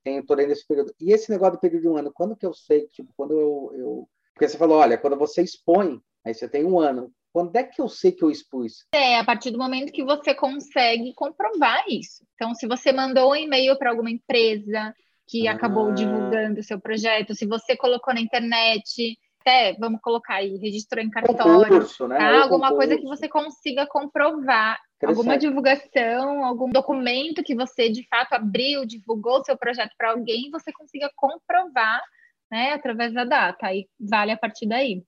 [0.03, 0.93] tenho todo esse período.
[0.99, 2.87] E esse negócio do período de um ano, quando que eu sei?
[2.87, 4.09] Tipo, quando eu, eu...
[4.33, 7.09] Porque você falou, olha, quando você expõe, aí você tem um ano.
[7.38, 8.88] Quando é que eu sei que eu expus?
[8.91, 12.26] É, a partir do momento que você consegue comprovar isso.
[12.34, 14.91] Então, se você mandou um e-mail para alguma empresa
[15.28, 15.52] que ah.
[15.52, 21.06] acabou divulgando o seu projeto, se você colocou na internet, até, vamos colocar aí, registrou
[21.06, 22.17] em cartório, concurso, né?
[22.17, 22.41] tá?
[22.41, 28.84] alguma coisa que você consiga comprovar, alguma divulgação, algum documento que você de fato abriu,
[28.84, 32.02] divulgou o seu projeto para alguém, você consiga comprovar,
[32.50, 35.04] né, através da data, aí vale a partir daí.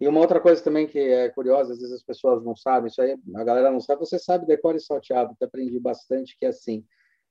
[0.00, 3.02] E uma outra coisa também que é curiosa, às vezes as pessoas não sabem, isso
[3.02, 6.48] aí a galera não sabe, você sabe, decore e salteado, que aprendi bastante, que é
[6.48, 6.84] assim,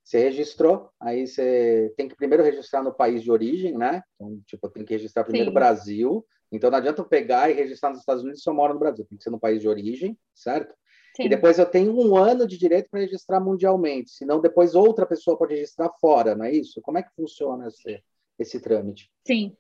[0.04, 4.02] você registrou, aí você tem que primeiro registrar no país de origem, né?
[4.16, 7.90] Então, tipo, tem que registrar primeiro no Brasil, então não adianta eu pegar e registrar
[7.90, 10.18] nos Estados Unidos se eu moro no Brasil, tem que ser no país de origem,
[10.34, 10.74] certo?
[11.16, 11.24] Sim.
[11.24, 15.38] E depois eu tenho um ano de direito para registrar mundialmente, senão depois outra pessoa
[15.38, 16.82] pode registrar fora, não é isso?
[16.82, 18.04] Como é que funciona esse,
[18.38, 19.10] esse trâmite?
[19.26, 19.56] Sim.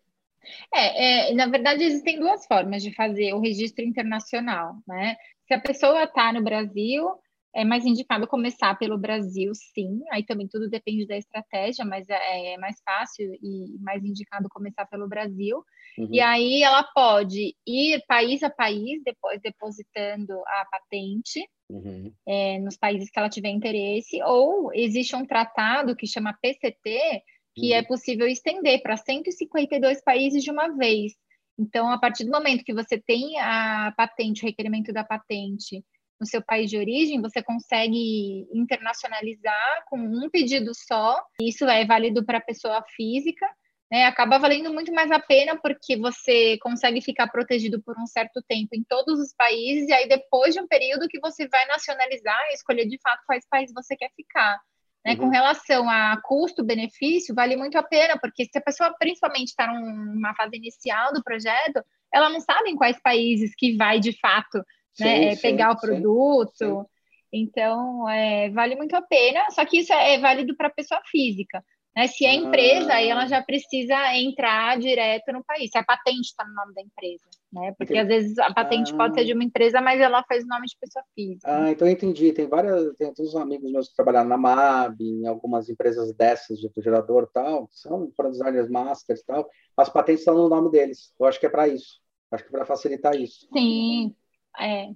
[0.73, 5.15] É, é, na verdade, existem duas formas de fazer o registro internacional, né?
[5.47, 7.09] Se a pessoa está no Brasil,
[7.57, 10.01] é mais indicado começar pelo Brasil, sim.
[10.11, 14.85] Aí também tudo depende da estratégia, mas é, é mais fácil e mais indicado começar
[14.85, 15.63] pelo Brasil.
[15.97, 16.09] Uhum.
[16.11, 22.13] E aí ela pode ir país a país, depois depositando a patente uhum.
[22.27, 27.23] é, nos países que ela tiver interesse, ou existe um tratado que chama PCT,
[27.57, 27.85] que é uhum.
[27.85, 31.13] possível estender para 152 países de uma vez.
[31.59, 35.83] Então, a partir do momento que você tem a patente, o requerimento da patente
[36.19, 41.19] no seu país de origem, você consegue internacionalizar com um pedido só.
[41.41, 43.45] Isso é válido para pessoa física,
[43.91, 44.05] né?
[44.05, 48.69] Acaba valendo muito mais a pena porque você consegue ficar protegido por um certo tempo
[48.73, 52.55] em todos os países, e aí depois de um período que você vai nacionalizar e
[52.55, 54.59] escolher de fato quais países você quer ficar.
[55.07, 55.13] Né?
[55.13, 55.19] Uhum.
[55.19, 60.35] Com relação a custo-benefício, vale muito a pena, porque se a pessoa principalmente está numa
[60.35, 61.81] fase inicial do projeto,
[62.13, 64.57] ela não sabe em quais países que vai de fato
[64.99, 66.51] né, sim, pegar sim, o produto.
[66.57, 66.85] Sim,
[67.31, 71.63] então, é, vale muito a pena, só que isso é, é válido para pessoa física.
[71.97, 72.07] Né?
[72.07, 72.97] Se é empresa, ah.
[72.97, 76.81] aí ela já precisa entrar direto no país, se a patente está no nome da
[76.83, 77.25] empresa.
[77.51, 77.73] Né?
[77.75, 78.97] Porque às vezes a patente ah.
[78.97, 81.47] pode ser de uma empresa, mas ela faz o nome de pessoa física.
[81.51, 82.31] Ah, então eu entendi.
[82.31, 86.59] Tem várias, tem todos os amigos meus que trabalharam na MAB, em algumas empresas dessas
[86.59, 90.69] de refrigerador e tal, são para designers masters e tal, as patentes estão no nome
[90.69, 91.11] deles.
[91.19, 91.99] Eu acho que é para isso.
[92.29, 93.47] Acho que é para facilitar isso.
[93.51, 94.13] Sim,
[94.59, 94.89] é.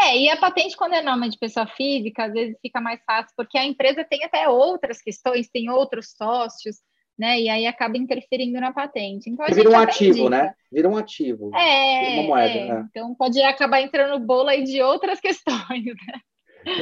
[0.00, 3.32] é, e a patente, quando é nome de pessoa física, às vezes fica mais fácil,
[3.36, 6.76] porque a empresa tem até outras questões, tem outros sócios,
[7.18, 7.40] né?
[7.40, 9.30] E aí acaba interferindo na patente.
[9.30, 10.54] Então, Vira um ativo, né?
[10.70, 11.50] Vira um ativo.
[11.54, 12.68] É, uma moeda, é.
[12.68, 12.86] Né?
[12.90, 16.20] Então pode acabar entrando no bolo aí de outras questões, né?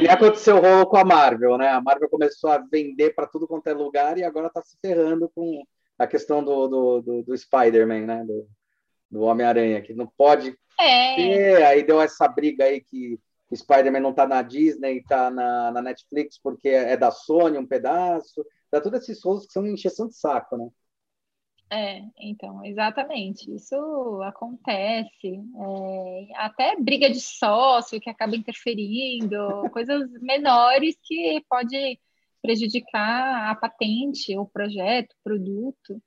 [0.00, 1.68] E aconteceu rolo com a Marvel, né?
[1.68, 5.30] A Marvel começou a vender para tudo quanto é lugar e agora está se ferrando
[5.34, 5.62] com
[5.98, 8.24] a questão do, do, do, do Spider-Man, né?
[8.24, 8.48] Do,
[9.14, 11.14] do Homem-Aranha, que não pode é.
[11.14, 11.62] ter.
[11.64, 15.80] Aí deu essa briga aí que o Spider-Man não está na Disney, está na, na,
[15.80, 18.44] Netflix porque é da Sony um pedaço.
[18.72, 20.68] Dá todos esses rolos que são encheção de saco, né?
[21.70, 23.52] É, então, exatamente.
[23.54, 25.08] Isso acontece.
[25.24, 29.38] É, até briga de sócio que acaba interferindo,
[29.72, 31.98] coisas menores que pode
[32.42, 36.02] prejudicar a patente, o projeto, o produto.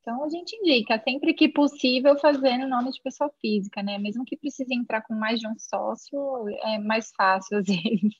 [0.00, 3.98] Então, a gente indica sempre que possível fazer no nome de pessoa física, né?
[3.98, 8.14] Mesmo que precise entrar com mais de um sócio, é mais fácil às vezes.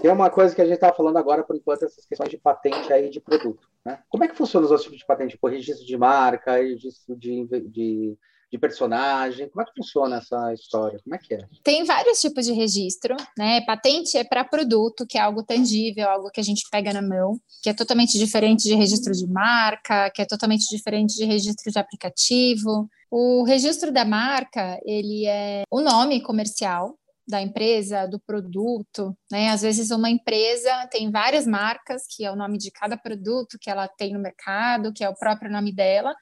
[0.00, 2.92] Tem uma coisa que a gente estava falando agora, por enquanto, essas questões de patente
[2.92, 3.68] aí de produto.
[3.84, 4.02] Né?
[4.08, 5.32] Como é que funciona os outros tipos de patente?
[5.32, 8.18] Tipo, registro de marca, registro de, de
[8.54, 9.48] de personagem?
[9.48, 11.00] Como é que funciona essa história?
[11.02, 11.46] Como é que é?
[11.62, 13.60] Tem vários tipos de registro, né?
[13.62, 17.38] Patente é para produto, que é algo tangível, algo que a gente pega na mão,
[17.62, 21.78] que é totalmente diferente de registro de marca, que é totalmente diferente de registro de
[21.78, 22.88] aplicativo.
[23.10, 29.48] O registro da marca, ele é o nome comercial, da empresa, do produto, né?
[29.48, 33.70] Às vezes uma empresa tem várias marcas, que é o nome de cada produto que
[33.70, 36.14] ela tem no mercado, que é o próprio nome dela,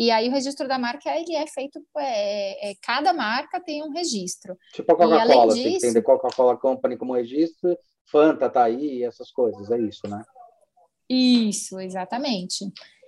[0.00, 3.90] e aí o registro da marca ele é feito, é, é cada marca tem um
[3.90, 4.56] registro.
[4.72, 5.86] Tipo a Coca-Cola, disso...
[5.86, 7.76] que ter Coca-Cola Company como registro,
[8.10, 10.22] Fanta tá aí, essas coisas, é isso, né?
[11.06, 12.64] Isso, exatamente.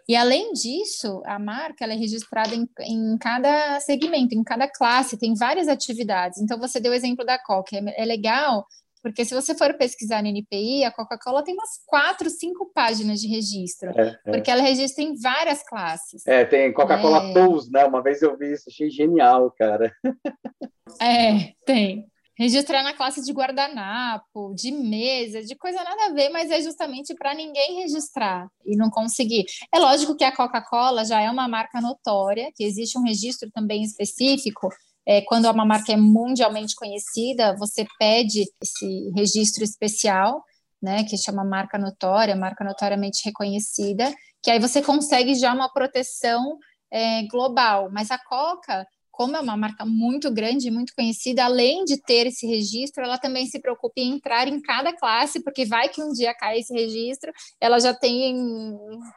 [0.06, 5.34] E além disso, a marca é registrada em, em, cada segmento, em cada classe, tem
[5.34, 6.42] várias atividades.
[6.42, 7.74] Então, você deu o exemplo da Coca.
[7.74, 8.66] É, é legal
[9.02, 13.26] porque se você for pesquisar no NPI, a Coca-Cola tem umas quatro, cinco páginas de
[13.26, 14.30] registro, é, é.
[14.30, 16.26] porque ela registra em várias classes.
[16.26, 17.34] É, tem Coca-Cola é...
[17.34, 17.84] Tools, né?
[17.84, 19.92] Uma vez eu vi isso, achei genial, cara.
[21.00, 22.06] É, tem.
[22.38, 27.14] Registrar na classe de guardanapo, de mesa, de coisa nada a ver, mas é justamente
[27.14, 29.44] para ninguém registrar e não conseguir.
[29.74, 33.82] É lógico que a Coca-Cola já é uma marca notória, que existe um registro também
[33.82, 34.68] específico
[35.06, 40.44] é, quando uma marca é mundialmente conhecida, você pede esse registro especial,
[40.80, 44.12] né, que chama marca notória, marca notoriamente reconhecida,
[44.42, 46.58] que aí você consegue já uma proteção
[46.90, 47.88] é, global.
[47.92, 52.46] Mas a Coca, como é uma marca muito grande, muito conhecida, além de ter esse
[52.46, 56.34] registro, ela também se preocupa em entrar em cada classe, porque vai que um dia
[56.34, 58.36] cai esse registro, ela já tem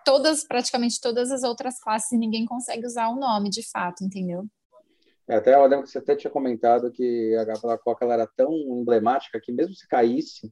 [0.04, 4.45] todas, praticamente todas as outras classes e ninguém consegue usar o nome de fato, entendeu?
[5.27, 8.53] É, até eu lembro que você até tinha comentado que a Coca ela era tão
[8.53, 10.51] emblemática que mesmo se caísse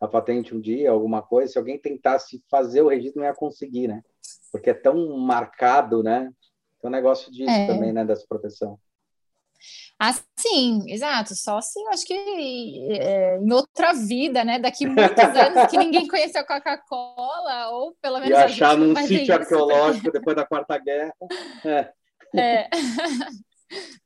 [0.00, 3.88] a patente um dia, alguma coisa, se alguém tentasse fazer o registro, não ia conseguir,
[3.88, 4.02] né?
[4.50, 6.30] Porque é tão marcado, né?
[6.80, 7.66] Tem um negócio disso é.
[7.66, 8.04] também, né?
[8.04, 8.78] Dessa proteção.
[9.98, 11.34] Ah, sim, exato.
[11.34, 12.12] Só assim, eu acho que
[12.90, 14.58] é, em outra vida, né?
[14.58, 18.30] Daqui muitos anos que ninguém conheceu Coca-Cola, ou pelo menos.
[18.30, 21.14] E achar num sítio arqueológico depois da Quarta Guerra.
[21.64, 21.92] É.
[22.38, 22.70] é.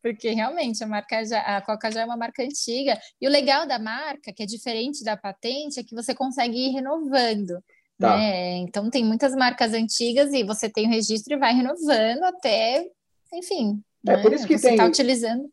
[0.02, 2.98] porque realmente a marca já, a Coca já é uma marca antiga.
[3.20, 6.70] E o legal da marca, que é diferente da patente, é que você consegue ir
[6.70, 7.62] renovando.
[7.98, 8.16] Tá.
[8.16, 8.56] Né?
[8.58, 12.86] Então tem muitas marcas antigas e você tem o registro e vai renovando até,
[13.34, 13.82] enfim.
[14.06, 14.22] É né?
[14.22, 15.50] por isso que você está utilizando.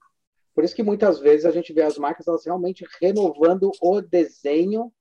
[0.55, 4.91] Por isso que muitas vezes a gente vê as marcas elas realmente renovando o desenho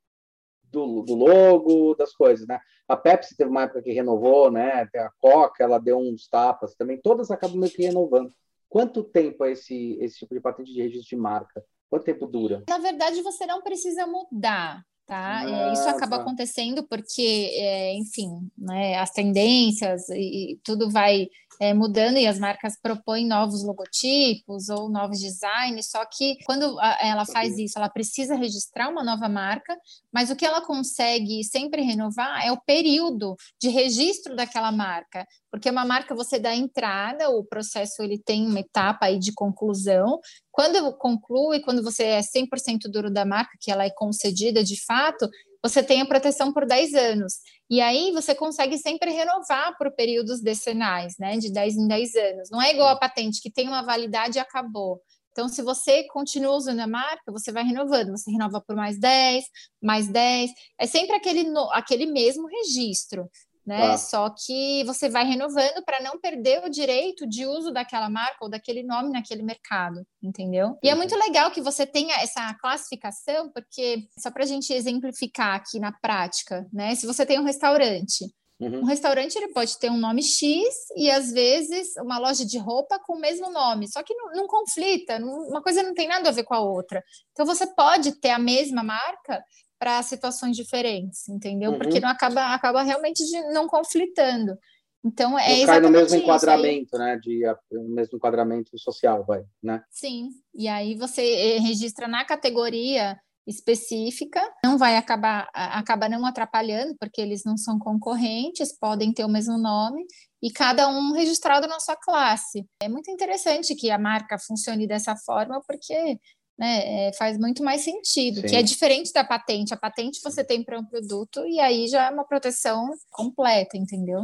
[0.65, 2.61] do, do, logo, das coisas, né?
[2.89, 4.89] A Pepsi teve uma época que renovou, né?
[4.95, 7.01] A Coca, ela deu uns tapas também.
[7.01, 8.31] Todas acabam meio que renovando.
[8.69, 11.65] Quanto tempo é esse, esse tipo de patente de registro de marca?
[11.89, 12.65] Quanto tempo dura?
[12.69, 15.39] Na verdade, você não precisa mudar tá?
[15.39, 16.23] Ah, isso acaba tá.
[16.23, 21.29] acontecendo porque, é, enfim, né, as tendências e, e tudo vai
[21.61, 27.25] é, mudando e as marcas propõem novos logotipos ou novos designs, só que quando ela
[27.25, 29.77] faz isso, ela precisa registrar uma nova marca,
[30.13, 35.71] mas o que ela consegue sempre renovar é o período de registro daquela marca, porque
[35.71, 40.21] uma marca você dá entrada, o processo ele tem uma etapa aí de conclusão,
[40.53, 45.27] quando conclui, quando você é 100% duro da marca, que ela é concedida de fato,
[45.63, 47.37] você tem a proteção por 10 anos.
[47.71, 51.39] E aí você consegue sempre renovar por períodos decenais, né?
[51.39, 52.51] De 10 em 10 anos.
[52.51, 55.01] Não é igual a patente, que tem uma validade e acabou.
[55.33, 59.45] Então, se você continua usando a marca, você vai renovando, você renova por mais 10,
[59.83, 60.51] mais 10.
[60.79, 63.27] É sempre aquele, no, aquele mesmo registro
[63.67, 63.93] né?
[63.93, 63.99] Ah.
[63.99, 68.49] Só que você vai renovando para não perder o direito de uso daquela marca ou
[68.49, 70.79] daquele nome naquele mercado, entendeu?
[70.83, 75.57] E é muito legal que você tenha essa classificação, porque só para a gente exemplificar
[75.57, 76.95] aqui na prática, né?
[76.95, 78.27] Se você tem um restaurante,
[78.59, 78.81] Uhum.
[78.81, 80.65] Um restaurante ele pode ter um nome X
[80.97, 84.47] e às vezes uma loja de roupa com o mesmo nome, só que não, não
[84.47, 87.05] conflita, não, uma coisa não tem nada a ver com a outra.
[87.33, 89.45] Então você pode ter a mesma marca
[89.79, 91.73] para situações diferentes, entendeu?
[91.73, 91.79] Uhum.
[91.79, 94.57] Porque não acaba, acaba realmente de não conflitando.
[95.05, 97.17] Então é não cai no mesmo enquadramento, né?
[97.23, 99.83] De no mesmo enquadramento social, vai, né?
[99.89, 100.31] Sim.
[100.53, 103.17] E aí você eh, registra na categoria
[103.47, 109.29] específica, não vai acabar acaba não atrapalhando, porque eles não são concorrentes, podem ter o
[109.29, 110.05] mesmo nome
[110.43, 112.67] e cada um registrado na sua classe.
[112.83, 116.19] É muito interessante que a marca funcione dessa forma, porque
[116.59, 118.47] né, é, faz muito mais sentido, Sim.
[118.47, 119.75] que é diferente da patente.
[119.75, 124.23] A patente você tem para um produto e aí já é uma proteção completa, entendeu?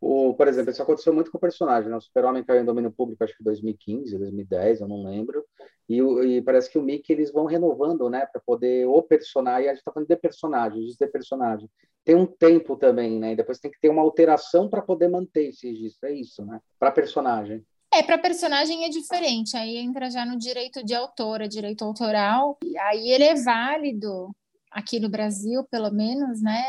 [0.00, 1.96] O, por exemplo, isso aconteceu muito com o personagem, né?
[1.96, 5.44] O Super-Homem caiu em domínio público, acho que 2015, 2010, eu não lembro.
[5.86, 9.68] E, e parece que o Mickey eles vão renovando, né, para poder o personagem.
[9.68, 11.68] A gente está falando de personagem, de personagem.
[12.02, 13.32] Tem um tempo também, né?
[13.32, 16.08] E depois tem que ter uma alteração para poder manter esse registro.
[16.08, 16.60] É isso, né?
[16.78, 17.62] Para personagem.
[17.92, 19.56] É, para personagem é diferente.
[19.56, 22.58] Aí entra já no direito de autora, direito autoral.
[22.64, 24.30] E aí ele é válido
[24.70, 26.62] aqui no Brasil, pelo menos, né,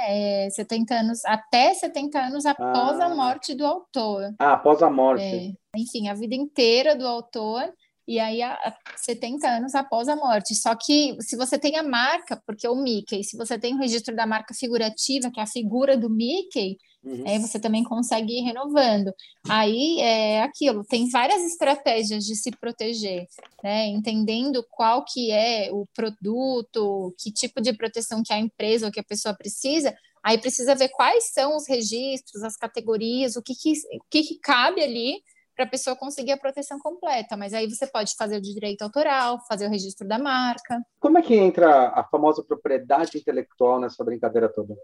[0.45, 3.05] é 70 anos, até 70 anos após ah.
[3.05, 4.33] a morte do autor.
[4.39, 5.23] Ah, após a morte.
[5.23, 7.71] É, enfim, a vida inteira do autor
[8.07, 10.55] e aí a, a 70 anos após a morte.
[10.55, 14.15] Só que se você tem a marca, porque o Mickey, se você tem o registro
[14.15, 17.23] da marca figurativa, que é a figura do Mickey, uhum.
[17.25, 19.13] é, você também consegue ir renovando.
[19.47, 23.27] Aí é aquilo, tem várias estratégias de se proteger,
[23.63, 23.87] né?
[23.87, 28.99] Entendendo qual que é o produto, que tipo de proteção que a empresa ou que
[28.99, 33.71] a pessoa precisa, aí precisa ver quais são os registros, as categorias, o que, que,
[33.71, 35.21] o que, que cabe ali
[35.61, 37.37] para a pessoa conseguir a proteção completa.
[37.37, 40.81] Mas aí você pode fazer o de direito autoral, fazer o registro da marca.
[40.99, 44.75] Como é que entra a famosa propriedade intelectual nessa brincadeira toda?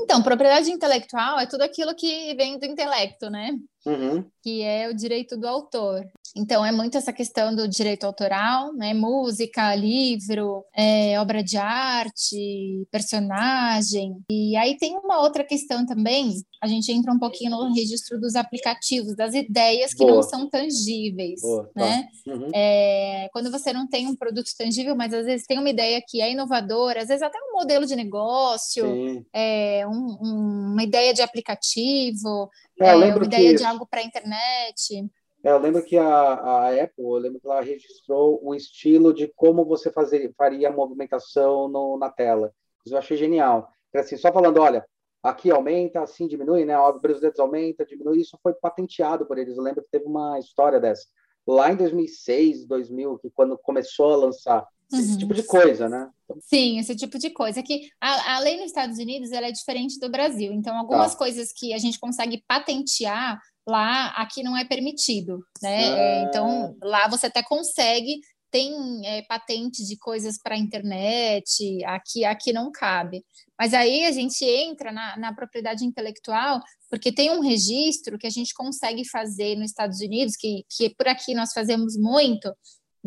[0.00, 3.52] Então, propriedade intelectual é tudo aquilo que vem do intelecto, né?
[3.88, 4.24] Uhum.
[4.42, 6.06] Que é o direito do autor.
[6.36, 8.92] Então, é muito essa questão do direito autoral, né?
[8.94, 14.16] Música, livro, é, obra de arte, personagem.
[14.30, 18.36] E aí tem uma outra questão também, a gente entra um pouquinho no registro dos
[18.36, 20.16] aplicativos, das ideias que Boa.
[20.16, 21.80] não são tangíveis, Boa, tá.
[21.80, 22.08] né?
[22.26, 22.50] Uhum.
[22.54, 26.20] É, quando você não tem um produto tangível, mas às vezes tem uma ideia que
[26.20, 31.22] é inovadora, às vezes até um modelo de negócio, é, um, um, uma ideia de
[31.22, 32.48] aplicativo,
[32.80, 35.08] é, uma ideia de algo para a internet.
[35.44, 39.28] É, eu lembro que a, a Apple, eu lembro que ela registrou o estilo de
[39.28, 42.52] como você fazer, faria a movimentação no, na tela.
[42.84, 43.70] Isso eu achei genial.
[43.94, 44.84] Assim, só falando, olha,
[45.22, 46.74] aqui aumenta, assim diminui, né?
[46.74, 48.20] Abrir os dedos aumenta, diminui.
[48.20, 49.56] Isso foi patenteado por eles.
[49.56, 51.06] Eu lembro que teve uma história dessa.
[51.46, 55.00] Lá em 2006, 2000, que quando começou a lançar uhum.
[55.00, 56.10] esse tipo de coisa, né?
[56.40, 57.62] Sim, esse tipo de coisa.
[57.62, 60.52] Que a, a lei nos Estados Unidos ela é diferente do Brasil.
[60.52, 61.18] Então, algumas tá.
[61.18, 65.84] coisas que a gente consegue patentear lá, aqui não é permitido, né?
[65.84, 68.20] É, então, lá você até consegue,
[68.50, 73.22] tem é, patente de coisas para a internet, aqui, aqui não cabe.
[73.58, 78.30] Mas aí a gente entra na, na, propriedade intelectual, porque tem um registro que a
[78.30, 82.50] gente consegue fazer nos Estados Unidos, que, que por aqui nós fazemos muito,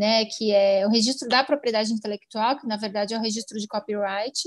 [0.02, 0.26] né?
[0.26, 4.42] Que é o registro da propriedade intelectual, que na verdade é o registro de copyright.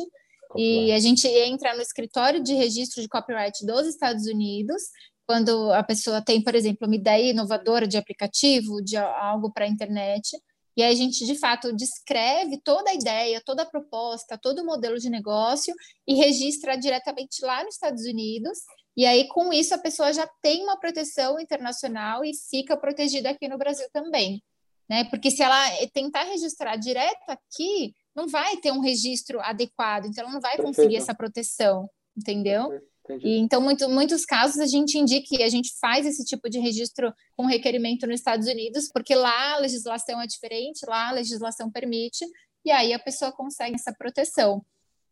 [0.57, 4.83] E a gente entra no escritório de registro de copyright dos Estados Unidos
[5.27, 9.69] quando a pessoa tem, por exemplo, uma ideia inovadora de aplicativo, de algo para a
[9.69, 10.37] internet,
[10.77, 14.67] e aí a gente, de fato, descreve toda a ideia, toda a proposta, todo o
[14.67, 15.73] modelo de negócio
[16.07, 18.59] e registra diretamente lá nos Estados Unidos.
[18.97, 23.49] E aí, com isso, a pessoa já tem uma proteção internacional e fica protegida aqui
[23.49, 24.43] no Brasil também.
[24.89, 25.05] Né?
[25.05, 30.33] Porque se ela tentar registrar direto aqui, não vai ter um registro adequado, então ela
[30.33, 31.03] não vai conseguir Perfeito.
[31.03, 32.69] essa proteção, entendeu?
[32.69, 33.27] Perfeito.
[33.27, 36.59] E, então, muito, muitos casos a gente indica que a gente faz esse tipo de
[36.59, 41.71] registro com requerimento nos Estados Unidos, porque lá a legislação é diferente, lá a legislação
[41.71, 42.25] permite,
[42.65, 44.65] e aí a pessoa consegue essa proteção.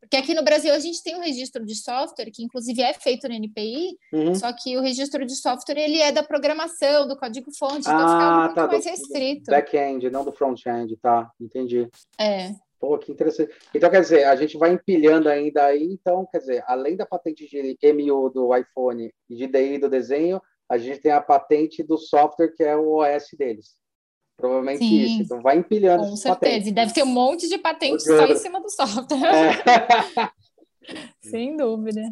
[0.03, 3.28] Porque aqui no Brasil a gente tem um registro de software, que inclusive é feito
[3.28, 4.34] no NPI, uhum.
[4.34, 8.38] só que o registro de software ele é da programação, do código-fonte, então ah, fica
[8.40, 9.50] muito tá, mais restrito.
[9.50, 11.88] Back-end, não do front-end, tá, entendi.
[12.20, 12.50] É.
[12.80, 13.55] Pô, que interessante.
[13.72, 17.48] Então, quer dizer, a gente vai empilhando ainda aí, então, quer dizer, além da patente
[17.48, 21.96] de MU do iPhone e de DI do desenho, a gente tem a patente do
[21.96, 23.76] software que é o OS deles.
[24.36, 25.22] Provavelmente Sim, isso.
[25.22, 26.04] Então, vai empilhando.
[26.04, 26.34] Com certeza.
[26.34, 26.68] Patentes.
[26.68, 29.18] E deve ter um monte de patentes só em cima do software.
[29.24, 30.30] É.
[31.22, 32.02] Sem dúvida.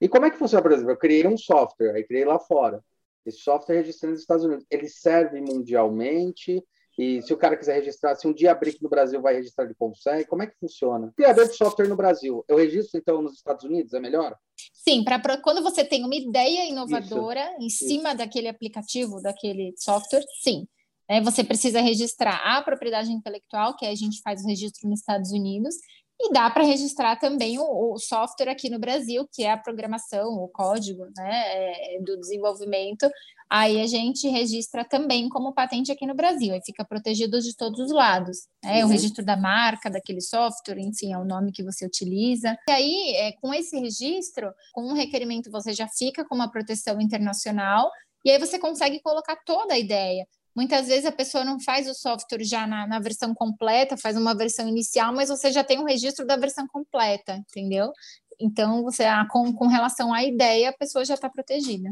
[0.00, 0.92] E como é que funciona, por exemplo?
[0.92, 2.82] Eu criei um software, aí criei lá fora.
[3.26, 4.66] Esse software é registrado nos Estados Unidos.
[4.70, 6.62] Ele serve mundialmente?
[6.98, 9.64] E se o cara quiser registrar, se um dia abrir aqui no Brasil, vai registrar,
[9.64, 10.26] ele consegue?
[10.26, 11.12] Como é que funciona?
[11.16, 13.94] Criador de software no Brasil, eu registro então nos Estados Unidos?
[13.94, 14.36] É melhor?
[14.74, 17.86] Sim, para quando você tem uma ideia inovadora isso, em isso.
[17.86, 20.66] cima daquele aplicativo, daquele software, sim.
[21.10, 25.32] É, você precisa registrar a propriedade intelectual, que a gente faz o registro nos Estados
[25.32, 25.74] Unidos,
[26.20, 30.28] e dá para registrar também o, o, software aqui no Brasil, que é a programação,
[30.34, 33.10] o código né, é, do desenvolvimento.
[33.50, 37.80] Aí a gente registra também como patente aqui no Brasil, aí fica protegido de todos
[37.80, 38.46] os lados.
[38.62, 38.84] Né?
[38.84, 38.90] Uhum.
[38.90, 42.56] O registro da marca, daquele software, enfim, é o nome que você utiliza.
[42.68, 47.00] E aí, é, com esse registro, com um requerimento, você já fica com uma proteção
[47.00, 47.90] internacional,
[48.24, 50.26] e aí você consegue colocar toda a ideia.
[50.54, 54.34] Muitas vezes a pessoa não faz o software já na, na, versão completa, faz uma
[54.34, 57.92] versão inicial, mas você já tem um registro da versão completa, entendeu?
[58.40, 61.90] Então, você ah, com, com relação à ideia, a pessoa já está protegida.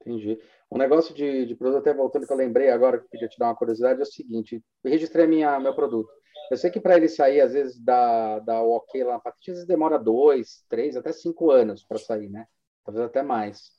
[0.00, 0.38] Entendi.
[0.70, 3.46] Um negócio de, de produto, até voltando que eu lembrei agora, que queria te dar
[3.46, 6.10] uma curiosidade, é o seguinte: registrei minha, meu produto.
[6.50, 9.56] Eu sei que para ele sair, às vezes, dá o ok lá na patente, às
[9.56, 12.46] vezes demora dois, três, até cinco anos para sair, né?
[12.84, 13.70] Talvez até mais.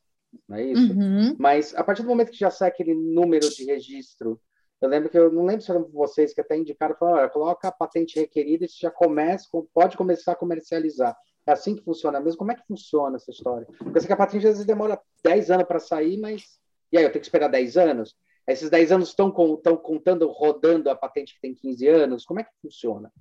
[0.47, 0.93] Não é isso?
[0.93, 1.35] Uhum.
[1.37, 4.39] Mas a partir do momento que já sai aquele número de registro,
[4.81, 7.67] eu lembro que eu não lembro se eram vocês que até indicaram, falaram, olha, coloca
[7.67, 11.15] a patente requerida e você já começa, pode começar a comercializar.
[11.45, 12.37] É assim que funciona mesmo?
[12.37, 13.67] Como é que funciona essa história?
[13.77, 16.59] Porque eu sei que a patente às vezes demora 10 anos para sair, mas.
[16.91, 18.15] E aí, eu tenho que esperar 10 anos?
[18.47, 22.25] Esses 10 anos estão contando, rodando a patente que tem 15 anos?
[22.25, 23.11] Como é que funciona?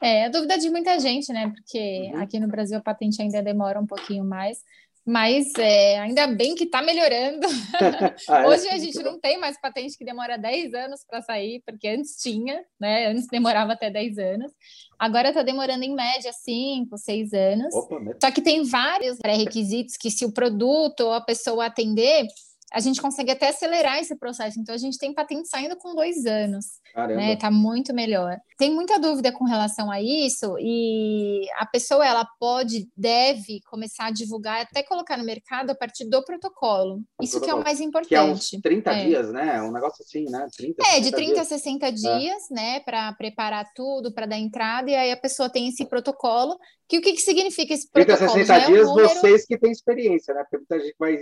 [0.00, 1.50] É, a dúvida de muita gente, né?
[1.50, 2.20] Porque uhum.
[2.20, 4.62] aqui no Brasil a patente ainda demora um pouquinho mais,
[5.06, 7.46] mas é, ainda bem que está melhorando.
[8.28, 8.46] ah, é?
[8.48, 12.16] Hoje a gente não tem mais patente que demora 10 anos para sair, porque antes
[12.20, 13.06] tinha, né?
[13.06, 14.52] Antes demorava até 10 anos.
[14.98, 17.72] Agora está demorando em média 5, 6 anos.
[17.72, 22.26] Opa, Só que tem vários pré-requisitos que, se o produto ou a pessoa atender,
[22.72, 24.58] a gente consegue até acelerar esse processo.
[24.58, 26.66] Então, a gente tem patente saindo com dois anos.
[26.92, 27.20] Caramba.
[27.20, 27.36] Né?
[27.36, 28.38] Tá muito melhor.
[28.58, 34.10] Tem muita dúvida com relação a isso, e a pessoa ela pode, deve começar a
[34.10, 37.02] divulgar, até colocar no mercado a partir do protocolo.
[37.20, 37.40] isso protocolo.
[37.40, 38.08] que é o mais importante.
[38.08, 39.04] Que é uns 30 é.
[39.04, 39.62] dias, né?
[39.62, 40.46] Um negócio assim, né?
[40.56, 41.38] 30, é, de 30 dias.
[41.40, 42.54] a 60 dias, é.
[42.54, 42.80] né?
[42.80, 46.58] Para preparar tudo, para dar entrada, e aí a pessoa tem esse protocolo.
[46.88, 48.18] Que o que, que significa esse protocolo?
[48.18, 49.08] 30 a 60 é dias, número...
[49.08, 50.42] vocês que têm experiência, né?
[50.42, 51.18] Porque muita gente vai,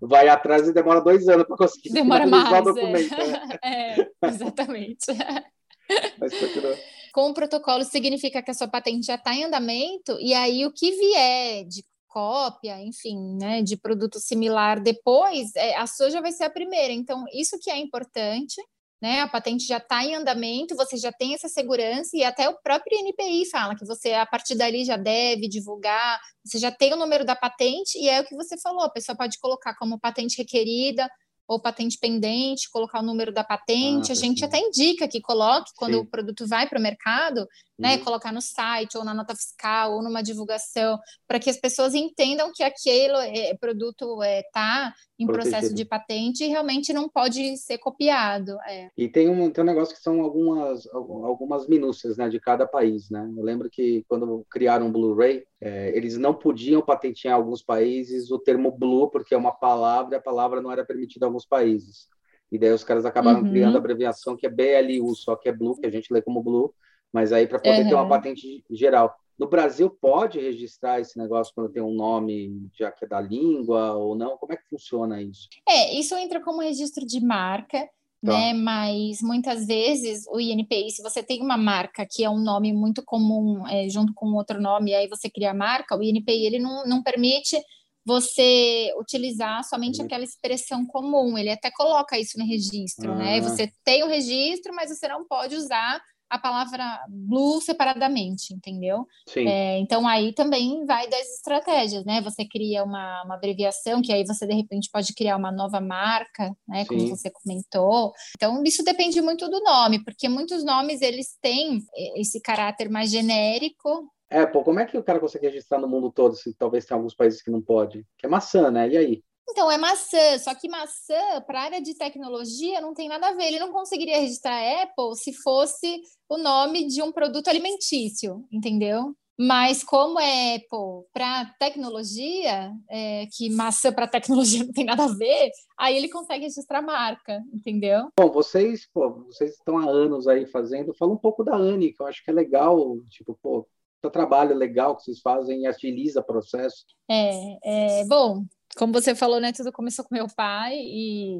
[0.00, 2.62] vai atrás e demora dois anos para conseguir demora mais, o é.
[2.62, 3.16] documento.
[3.16, 3.58] Né?
[3.64, 5.06] É, exatamente.
[6.18, 6.78] Mas continua.
[7.12, 10.72] Com o protocolo significa que a sua patente já está em andamento, e aí o
[10.72, 16.30] que vier de cópia, enfim, né, de produto similar depois, é, a sua já vai
[16.30, 16.92] ser a primeira.
[16.92, 18.62] Então, isso que é importante,
[19.02, 19.20] né?
[19.20, 22.96] A patente já está em andamento, você já tem essa segurança, e até o próprio
[23.00, 27.24] NPI fala que você, a partir dali, já deve divulgar, você já tem o número
[27.24, 31.10] da patente, e é o que você falou, a pessoa pode colocar como patente requerida,
[31.46, 34.10] ou patente pendente, colocar o número da patente.
[34.10, 34.44] Ah, a gente sim.
[34.44, 36.00] até indica que coloque quando sim.
[36.00, 37.46] o produto vai para o mercado,
[37.78, 37.96] né?
[37.96, 38.04] Uhum.
[38.04, 42.52] Colocar no site, ou na nota fiscal, ou numa divulgação, para que as pessoas entendam
[42.54, 45.50] que aquele é, produto está é, tá em Protegido.
[45.50, 48.58] processo de patente e realmente não pode ser copiado.
[48.66, 48.88] É.
[48.96, 53.10] E tem um, tem um negócio que são algumas, algumas minúcias né, de cada país.
[53.10, 53.30] Né?
[53.36, 58.32] Eu lembro que quando criaram o Blu-ray, é, eles não podiam patentear em alguns países
[58.32, 62.08] o termo Blue, porque é uma palavra, a palavra não era permitida em alguns países.
[62.50, 63.50] E daí os caras acabaram uhum.
[63.50, 66.42] criando a abreviação que é BLU, só que é Blue, que a gente lê como
[66.42, 66.74] Blue,
[67.12, 67.88] mas aí para poder uhum.
[67.88, 69.14] ter uma patente geral.
[69.38, 73.92] No Brasil, pode registrar esse negócio quando tem um nome já que é da língua
[73.92, 74.36] ou não?
[74.38, 75.48] Como é que funciona isso?
[75.68, 77.88] É, isso entra como registro de marca,
[78.24, 78.32] tá.
[78.32, 78.54] né?
[78.54, 83.02] Mas muitas vezes o INPI, se você tem uma marca que é um nome muito
[83.04, 86.86] comum é, junto com outro nome, aí você cria a marca, o INPI ele não,
[86.86, 87.56] não permite
[88.04, 90.06] você utilizar somente uhum.
[90.06, 91.38] aquela expressão comum.
[91.38, 93.38] Ele até coloca isso no registro, né?
[93.38, 93.40] ah.
[93.40, 93.40] né?
[93.40, 96.00] Você tem o registro, mas você não pode usar
[96.32, 99.06] a palavra blue separadamente, entendeu?
[99.28, 99.46] Sim.
[99.46, 102.22] É, então aí também vai das estratégias, né?
[102.22, 106.56] Você cria uma, uma, abreviação que aí você de repente pode criar uma nova marca,
[106.66, 106.86] né?
[106.86, 108.14] Como você comentou.
[108.34, 111.80] Então isso depende muito do nome, porque muitos nomes eles têm
[112.16, 114.08] esse caráter mais genérico.
[114.30, 116.96] É, pô, como é que o cara consegue registrar no mundo todo se talvez tem
[116.96, 118.06] alguns países que não pode?
[118.16, 118.88] Que é maçã, né?
[118.88, 119.22] E aí?
[119.48, 123.34] Então, é maçã, só que maçã, para a área de tecnologia, não tem nada a
[123.34, 123.44] ver.
[123.44, 129.14] Ele não conseguiria registrar Apple se fosse o nome de um produto alimentício, entendeu?
[129.38, 135.14] Mas como é Apple para tecnologia, é, que maçã para tecnologia não tem nada a
[135.14, 138.08] ver, aí ele consegue registrar marca, entendeu?
[138.18, 140.94] Bom, vocês, pô, vocês estão há anos aí fazendo.
[140.94, 143.66] Fala um pouco da Anne, que eu acho que é legal, tipo, pô,
[144.04, 146.84] o trabalho legal que vocês fazem agiliza o processo.
[147.08, 148.44] É, é bom
[148.76, 151.38] como você falou, né, tudo começou com meu pai e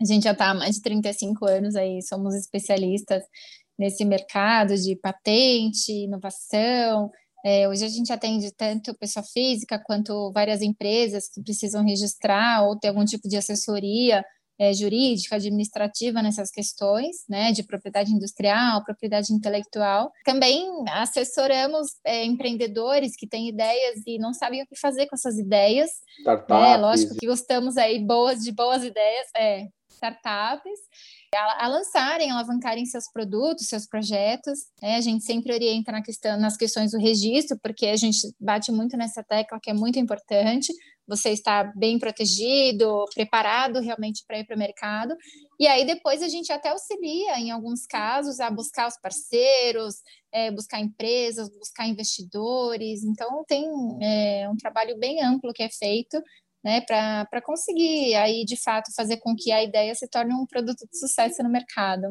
[0.00, 3.22] a gente já está há mais de 35 anos aí, somos especialistas
[3.78, 7.10] nesse mercado de patente, inovação.
[7.44, 12.78] É, hoje a gente atende tanto pessoa física quanto várias empresas que precisam registrar ou
[12.78, 14.24] ter algum tipo de assessoria
[14.58, 20.10] é, jurídica, administrativa nessas questões, né, de propriedade industrial, propriedade intelectual.
[20.24, 25.38] Também assessoramos é, empreendedores que têm ideias e não sabem o que fazer com essas
[25.38, 25.90] ideias.
[26.18, 26.66] Startups.
[26.66, 30.80] É, lógico que gostamos aí boas de boas ideias, é, startups
[31.36, 34.58] a, a, lançarem, alavancarem seus produtos, seus projetos.
[34.82, 34.96] Né?
[34.96, 38.96] A gente sempre orienta na questão, nas questões do registro, porque a gente bate muito
[38.96, 40.72] nessa tecla que é muito importante.
[41.06, 45.14] Você está bem protegido, preparado realmente para ir para o mercado.
[45.58, 49.96] E aí depois a gente até auxilia, em alguns casos, a buscar os parceiros,
[50.32, 53.04] é, buscar empresas, buscar investidores.
[53.04, 53.66] Então tem
[54.02, 56.20] é, um trabalho bem amplo que é feito
[56.66, 60.84] né, para conseguir aí de fato fazer com que a ideia se torne um produto
[60.90, 62.08] de sucesso no mercado.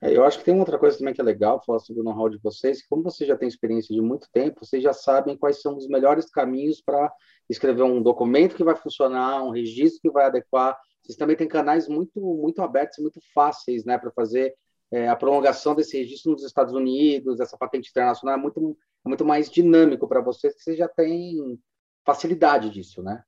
[0.00, 2.28] É, eu acho que tem outra coisa também que é legal falar sobre o know-how
[2.28, 5.76] de vocês, como vocês já têm experiência de muito tempo, vocês já sabem quais são
[5.76, 7.12] os melhores caminhos para
[7.48, 10.78] escrever um documento que vai funcionar, um registro que vai adequar.
[11.02, 14.54] Vocês também têm canais muito muito abertos, muito fáceis, né, para fazer
[14.90, 19.24] é, a prolongação desse registro nos Estados Unidos, essa patente internacional é muito é muito
[19.24, 21.58] mais dinâmico para vocês, que vocês já têm
[22.04, 23.22] facilidade disso, né?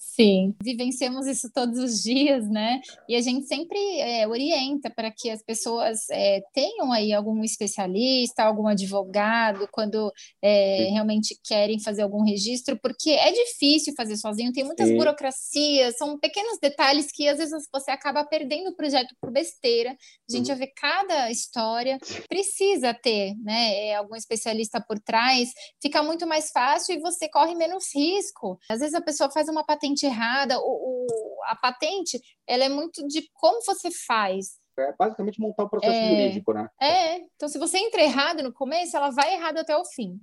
[0.00, 2.80] Sim, vivenciamos isso todos os dias, né?
[3.08, 8.44] E a gente sempre é, orienta para que as pessoas é, tenham aí algum especialista,
[8.44, 14.62] algum advogado, quando é, realmente querem fazer algum registro, porque é difícil fazer sozinho, tem
[14.62, 14.96] muitas Sim.
[14.96, 19.90] burocracias, são pequenos detalhes que às vezes você acaba perdendo o projeto por besteira.
[19.90, 20.58] A gente uhum.
[20.58, 23.88] vê cada história, precisa ter, né?
[23.88, 25.50] É, algum especialista por trás,
[25.82, 28.58] fica muito mais fácil e você corre menos risco.
[28.70, 30.58] Às vezes a pessoa faz uma patente patente errada.
[30.58, 34.58] O, o, a patente, ela é muito de como você faz.
[34.78, 36.68] É basicamente montar o processo é, jurídico, né?
[36.80, 40.18] É, então se você entra errado no começo, ela vai errado até o fim.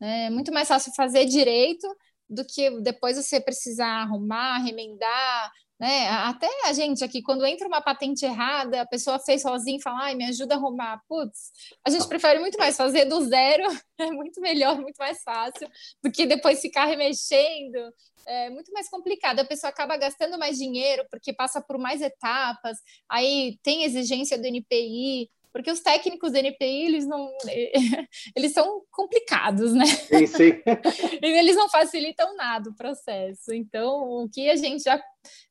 [0.00, 1.86] É muito mais fácil fazer direito
[2.28, 6.08] do que depois você precisar arrumar, remendar, né?
[6.10, 10.04] Até a gente aqui, quando entra uma patente errada, a pessoa fez sozinha e fala,
[10.04, 11.02] ai, me ajuda a arrumar.
[11.08, 11.50] Putz,
[11.84, 13.64] a gente prefere muito mais fazer do zero,
[13.98, 15.68] é muito melhor, muito mais fácil,
[16.00, 17.92] do que depois ficar remexendo.
[18.24, 19.40] É muito mais complicado.
[19.40, 22.78] A pessoa acaba gastando mais dinheiro porque passa por mais etapas,
[23.08, 27.30] aí tem exigência do NPI, porque os técnicos do NPI, eles não
[28.36, 29.86] eles são complicados, né?
[29.86, 30.62] Sim, sim.
[31.22, 33.52] eles não facilitam nada o processo.
[33.52, 35.00] Então, o que a gente já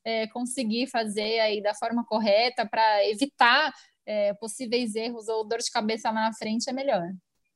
[0.03, 3.71] é, conseguir fazer aí da forma correta para evitar
[4.05, 7.07] é, possíveis erros ou dor de cabeça lá na frente é melhor.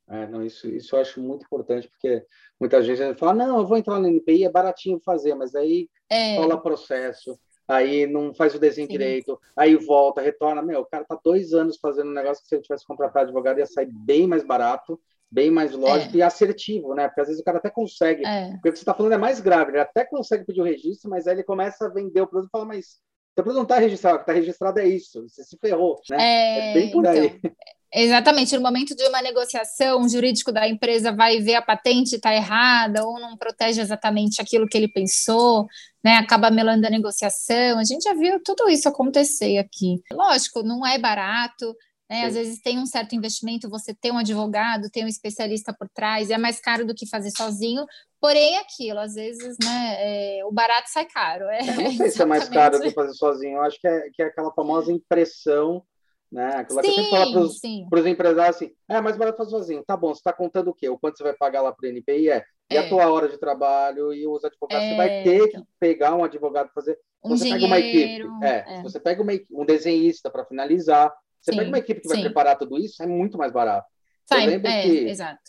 [0.08, 2.24] É, não, isso, isso eu acho muito importante, porque
[2.60, 6.36] muita gente fala, não, eu vou entrar no NPI, é baratinho fazer, mas aí é.
[6.36, 7.36] rola processo,
[7.68, 8.92] aí não faz o desenho Sim.
[8.92, 10.62] direito, aí volta, retorna.
[10.62, 13.58] Meu, o cara tá dois anos fazendo um negócio que se ele tivesse contratado advogado
[13.58, 15.00] ia sair bem mais barato,
[15.30, 16.18] bem mais lógico é.
[16.18, 17.08] e assertivo, né?
[17.08, 18.52] Porque às vezes o cara até consegue, é.
[18.52, 21.10] porque o que você está falando é mais grave, ele até consegue pedir o registro,
[21.10, 23.00] mas aí ele começa a vender o produto e fala, mas
[23.34, 26.16] seu produto não está registrado, o que está registrado é isso, você se ferrou, né?
[26.18, 27.40] É, é bem por aí.
[27.92, 32.34] Exatamente, no momento de uma negociação, o jurídico da empresa vai ver a patente está
[32.34, 35.66] errada ou não protege exatamente aquilo que ele pensou,
[36.04, 36.16] né?
[36.16, 37.78] Acaba melando a negociação.
[37.78, 40.02] A gente já viu tudo isso acontecer aqui.
[40.12, 41.74] Lógico, não é barato,
[42.08, 42.24] né?
[42.26, 46.30] Às vezes tem um certo investimento, você tem um advogado, tem um especialista por trás,
[46.30, 47.84] é mais caro do que fazer sozinho,
[48.20, 51.46] porém é aquilo, às vezes né, é, o barato sai caro.
[51.46, 53.88] É, eu não sei se é mais caro do que fazer sozinho, eu acho que
[53.88, 55.82] é, que é aquela famosa impressão,
[56.30, 56.56] né?
[56.56, 59.96] Aquela sim, que eu fala para os empresários assim, é mais barato fazer sozinho, tá
[59.96, 60.88] bom, você está contando o quê?
[60.88, 62.30] O quanto você vai pagar lá para o NPI?
[62.30, 62.88] É, e a é.
[62.88, 66.66] tua hora de trabalho e os advogados, é, você vai ter que pegar um advogado
[66.66, 66.98] para fazer.
[67.24, 68.82] Um você pega uma equipe, é, é.
[68.82, 72.24] você pega uma, um desenhista para finalizar, você sim, pega uma equipe que vai sim.
[72.24, 73.86] preparar tudo isso, é muito mais barato.
[74.24, 75.40] Sai, eu lembro é, que, exato.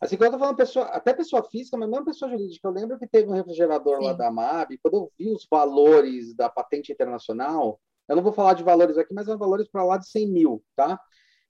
[0.00, 2.98] Assim, quando eu tô falando pessoa, até pessoa física, mas mesmo pessoa jurídica, eu lembro
[2.98, 4.04] que teve um refrigerador sim.
[4.04, 7.78] lá da MAB, quando eu vi os valores da patente internacional,
[8.08, 10.64] eu não vou falar de valores aqui, mas são valores para lá de 100 mil,
[10.76, 11.00] tá?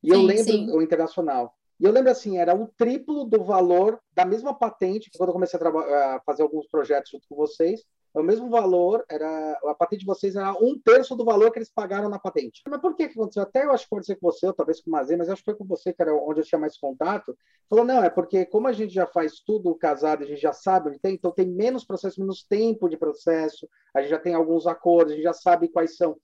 [0.02, 0.70] E sim, eu lembro, sim.
[0.70, 1.54] o internacional.
[1.80, 5.58] E eu lembro assim, era o triplo do valor da mesma patente, quando eu comecei
[5.58, 7.82] a, a fazer alguns projetos junto com vocês,
[8.14, 11.58] é o mesmo valor, era a patente de vocês era um terço do valor que
[11.58, 12.60] eles pagaram na patente.
[12.68, 13.42] Mas por que, que aconteceu?
[13.42, 15.46] Até eu acho que aconteceu com você, ou talvez com o Mazê, mas acho que
[15.46, 17.36] foi com você, que era onde eu tinha mais contato.
[17.70, 20.90] Falou, não, é porque como a gente já faz tudo casado, a gente já sabe
[20.90, 24.66] onde tem, então tem menos processo, menos tempo de processo, a gente já tem alguns
[24.66, 26.16] acordos, a gente já sabe quais são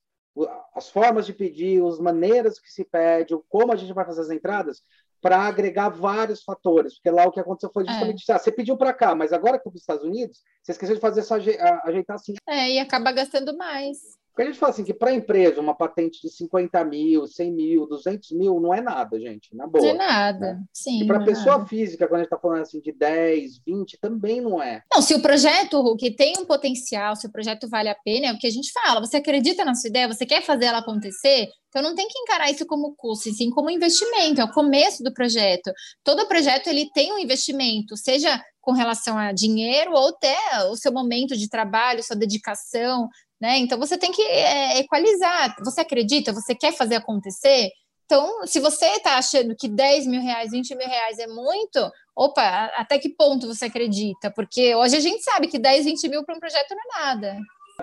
[0.75, 4.31] as formas de pedir, as maneiras que se pede, como a gente vai fazer as
[4.31, 4.83] entradas
[5.21, 8.35] para agregar vários fatores, porque lá o que aconteceu foi justamente é.
[8.35, 11.01] ah, você pediu para cá, mas agora que para os Estados Unidos, você esqueceu de
[11.01, 12.35] fazer essa ajeitar assim.
[12.49, 14.18] É, e acaba gastando mais.
[14.39, 17.53] Porque a gente fala assim que para a empresa uma patente de 50 mil, 100
[17.53, 19.83] mil, 200 mil não é nada, gente, na boa.
[19.83, 20.65] Não é nada, né?
[20.73, 21.03] sim.
[21.03, 21.67] E para a é pessoa nada.
[21.67, 24.85] física, quando a gente está falando assim de 10, 20, também não é.
[24.95, 28.33] Não, se o projeto, Hulk, tem um potencial, se o projeto vale a pena, é
[28.33, 29.01] o que a gente fala.
[29.01, 32.49] Você acredita na sua ideia, você quer fazer ela acontecer, então não tem que encarar
[32.49, 35.73] isso como custo, sim como investimento, é o começo do projeto.
[36.05, 40.37] Todo projeto ele tem um investimento, seja com relação a dinheiro ou até
[40.71, 43.09] o seu momento de trabalho, sua dedicação,
[43.41, 43.59] né?
[43.59, 45.57] Então você tem que é, equalizar.
[45.65, 46.33] Você acredita?
[46.33, 47.71] Você quer fazer acontecer?
[48.05, 52.71] Então, se você está achando que 10 mil reais, 20 mil reais é muito, opa,
[52.75, 54.31] até que ponto você acredita?
[54.31, 57.37] Porque hoje a gente sabe que 10, 20 mil para um projeto não é nada.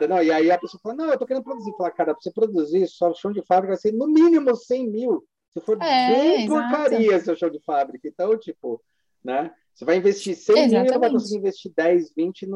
[0.10, 1.72] Não, e aí a pessoa fala, não, eu estou querendo produzir.
[1.78, 4.88] Fala, cara, para você produzir, só o chão de fábrica vai ser no mínimo 100
[4.90, 5.24] mil.
[5.54, 8.08] Se for é, bem porcaria seu chão de fábrica.
[8.08, 8.82] Então, tipo,
[9.24, 9.52] né?
[9.74, 10.92] Você vai investir 100 Exatamente.
[10.92, 12.48] mil, vai conseguir investir 10, 20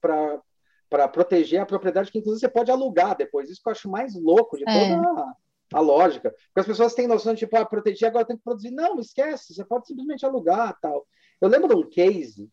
[0.00, 0.40] para
[0.88, 3.50] para proteger a propriedade que inclusive você pode alugar depois.
[3.50, 4.94] Isso que eu acho mais louco de toda é.
[4.94, 5.32] a,
[5.74, 6.30] a, lógica.
[6.30, 8.70] Porque as pessoas têm noção de tipo, ah, proteger agora tem que produzir.
[8.70, 11.06] Não, esquece, você pode simplesmente alugar tal.
[11.40, 12.50] Eu lembro de um case,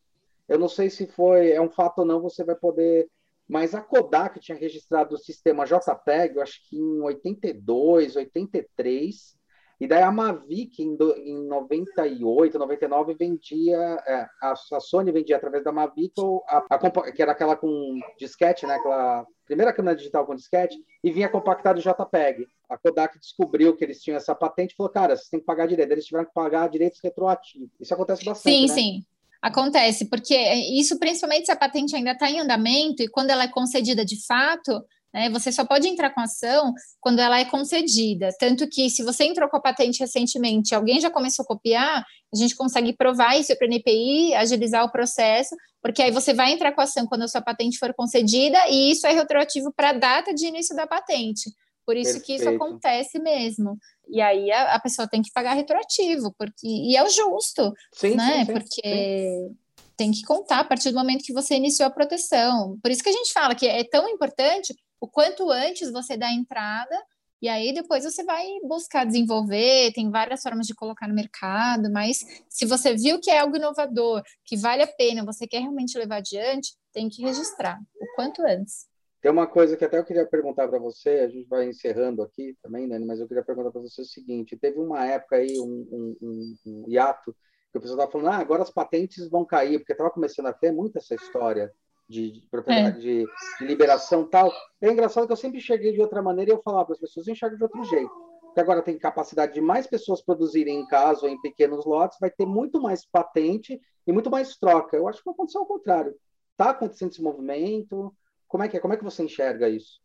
[0.48, 3.10] eu não sei se foi é um fato ou não, você vai poder.
[3.48, 9.38] Mas a Kodak tinha registrado o sistema JPEG, eu acho que em 82, 83,
[9.80, 15.36] e daí a Mavic, em, do, em 98, 99, vendia, é, a, a, Sony vendia
[15.36, 16.14] através da Mavic,
[16.48, 18.76] a, a, que era aquela com disquete, né?
[18.76, 22.48] aquela primeira câmera digital com disquete, e vinha compactado JPEG.
[22.70, 25.68] A Kodak descobriu que eles tinham essa patente e falou, cara, vocês têm que pagar
[25.68, 25.92] direito.
[25.92, 27.70] Eles tiveram que pagar direitos retroativos.
[27.80, 28.74] Isso acontece bastante, Sim, né?
[28.74, 29.06] sim.
[29.42, 30.36] Acontece, porque
[30.74, 34.26] isso principalmente se a patente ainda está em andamento e quando ela é concedida de
[34.26, 34.84] fato,
[35.16, 35.30] né?
[35.30, 38.36] Você só pode entrar com ação quando ela é concedida.
[38.38, 42.38] Tanto que, se você entrou com a patente recentemente, alguém já começou a copiar, a
[42.38, 46.74] gente consegue provar isso para o NPI, agilizar o processo, porque aí você vai entrar
[46.74, 49.94] com a ação quando a sua patente for concedida, e isso é retroativo para a
[49.94, 51.50] data de início da patente.
[51.86, 52.26] Por isso Perfeito.
[52.26, 53.78] que isso acontece mesmo.
[54.10, 58.16] E aí a, a, pessoa tem que pagar retroativo, porque e é o justo, sim,
[58.16, 58.40] né?
[58.40, 59.52] Sim, sim, porque
[59.96, 62.78] tem que contar a partir do momento que você iniciou a proteção.
[62.82, 64.76] Por isso que a gente fala que é tão importante
[65.06, 66.96] o quanto antes você dá a entrada,
[67.40, 72.26] e aí depois você vai buscar desenvolver, tem várias formas de colocar no mercado, mas
[72.50, 76.18] se você viu que é algo inovador, que vale a pena, você quer realmente levar
[76.18, 78.88] adiante, tem que registrar o quanto antes.
[79.22, 82.58] Tem uma coisa que até eu queria perguntar para você, a gente vai encerrando aqui
[82.64, 86.16] também, Dani, mas eu queria perguntar para você o seguinte: teve uma época aí, um,
[86.22, 87.36] um, um, hiato,
[87.72, 90.54] que o pessoal estava falando, ah, agora as patentes vão cair, porque estava começando a
[90.54, 91.72] ter muito essa história
[92.08, 93.02] de, de propriedade, é.
[93.02, 93.26] de,
[93.60, 94.52] de, liberação tal.
[94.82, 97.28] É engraçado que eu sempre enxerguei de outra maneira e eu falava para as pessoas,
[97.28, 98.12] eu enxergo de outro jeito.
[98.42, 102.30] Porque agora tem capacidade de mais pessoas produzirem em casa ou em pequenos lotes, vai
[102.30, 104.96] ter muito mais patente e muito mais troca.
[104.96, 106.16] Eu acho que vai acontecer ao contrário.
[106.52, 108.16] Está acontecendo esse movimento?
[108.48, 108.80] Como é que é?
[108.80, 110.00] Como é que você enxerga isso?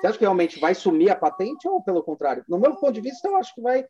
[0.00, 2.44] Você acha que realmente vai sumir a patente ou pelo contrário?
[2.48, 3.86] No meu ponto de vista, eu acho que vai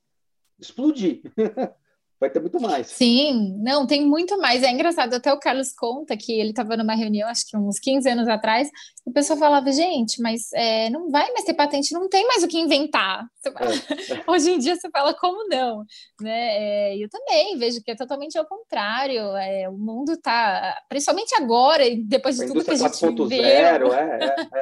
[0.61, 1.23] explodir.
[2.21, 2.87] vai ter muito mais.
[2.89, 4.63] Sim, não, tem muito mais.
[4.63, 8.09] É engraçado, até o Carlos conta que ele estava numa reunião, acho que uns 15
[8.09, 8.69] anos atrás,
[9.07, 12.43] e o pessoal falava, gente, mas é, não vai mais ter patente, não tem mais
[12.43, 13.27] o que inventar.
[13.45, 13.51] É.
[14.31, 15.85] Hoje em dia você fala, como não?
[16.21, 16.93] Né?
[16.93, 19.37] É, eu também vejo que é totalmente ao contrário.
[19.37, 23.41] É, o mundo está, principalmente agora, depois de a tudo que a gente vê.
[23.41, 24.57] É, é,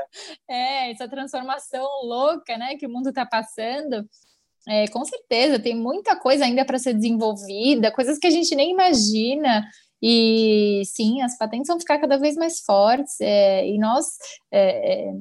[0.50, 0.90] é.
[0.90, 4.04] essa transformação louca né, que o mundo está passando.
[4.68, 8.70] É, com certeza, tem muita coisa ainda para ser desenvolvida, coisas que a gente nem
[8.70, 9.64] imagina.
[10.00, 14.06] E sim, as patentes vão ficar cada vez mais fortes, é, e nós
[14.50, 15.12] é, é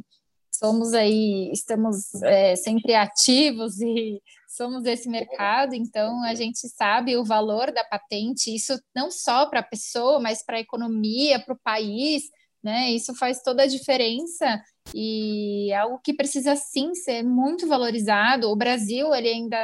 [0.62, 7.24] somos aí, estamos é, sempre ativos e somos desse mercado, então a gente sabe o
[7.24, 11.60] valor da patente, isso não só para a pessoa, mas para a economia, para o
[11.64, 12.24] país,
[12.64, 12.91] né?
[12.91, 14.62] Isso faz toda a diferença
[14.93, 18.49] e é algo que precisa sim ser muito valorizado.
[18.49, 19.57] O Brasil ele ainda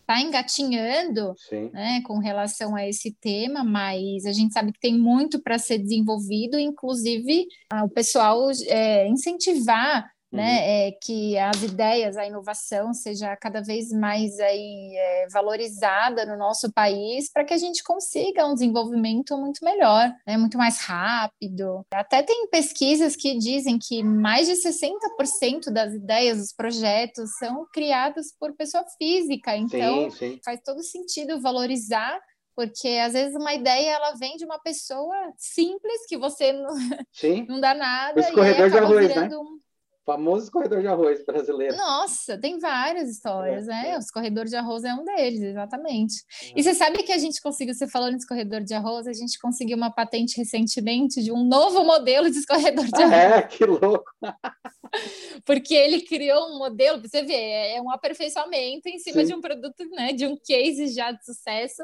[0.00, 1.34] está é, engatinhando
[1.72, 5.78] né, com relação a esse tema, mas a gente sabe que tem muito para ser
[5.78, 7.46] desenvolvido, inclusive
[7.84, 10.88] o pessoal é, incentivar né, uhum.
[10.88, 16.72] é, que as ideias, a inovação seja cada vez mais aí, é, valorizada no nosso
[16.72, 21.84] país para que a gente consiga um desenvolvimento muito melhor, né, muito mais rápido.
[21.92, 28.32] Até tem pesquisas que dizem que mais de 60% das ideias, dos projetos, são criados
[28.38, 30.40] por pessoa física, então sim, sim.
[30.42, 32.18] faz todo sentido valorizar
[32.54, 36.74] porque às vezes uma ideia ela vem de uma pessoa simples que você não,
[37.48, 39.28] não dá nada Esse corredor de arroz, né?
[39.36, 39.61] Um
[40.04, 41.76] famoso corredor de arroz brasileiro.
[41.76, 43.90] Nossa, tem várias histórias, é, né?
[43.90, 43.98] É.
[43.98, 46.14] Os corredores de arroz é um deles, exatamente.
[46.42, 46.52] É.
[46.56, 49.38] E você sabe que a gente conseguiu, você falando de corredor de arroz, a gente
[49.38, 53.12] conseguiu uma patente recentemente de um novo modelo de escorredor de arroz.
[53.12, 54.04] É, que louco!
[55.46, 59.26] Porque ele criou um modelo, você vê, é um aperfeiçoamento em cima Sim.
[59.26, 60.12] de um produto, né?
[60.12, 61.82] De um case já de sucesso.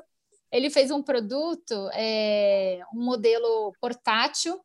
[0.51, 4.59] Ele fez um produto, é, um modelo portátil,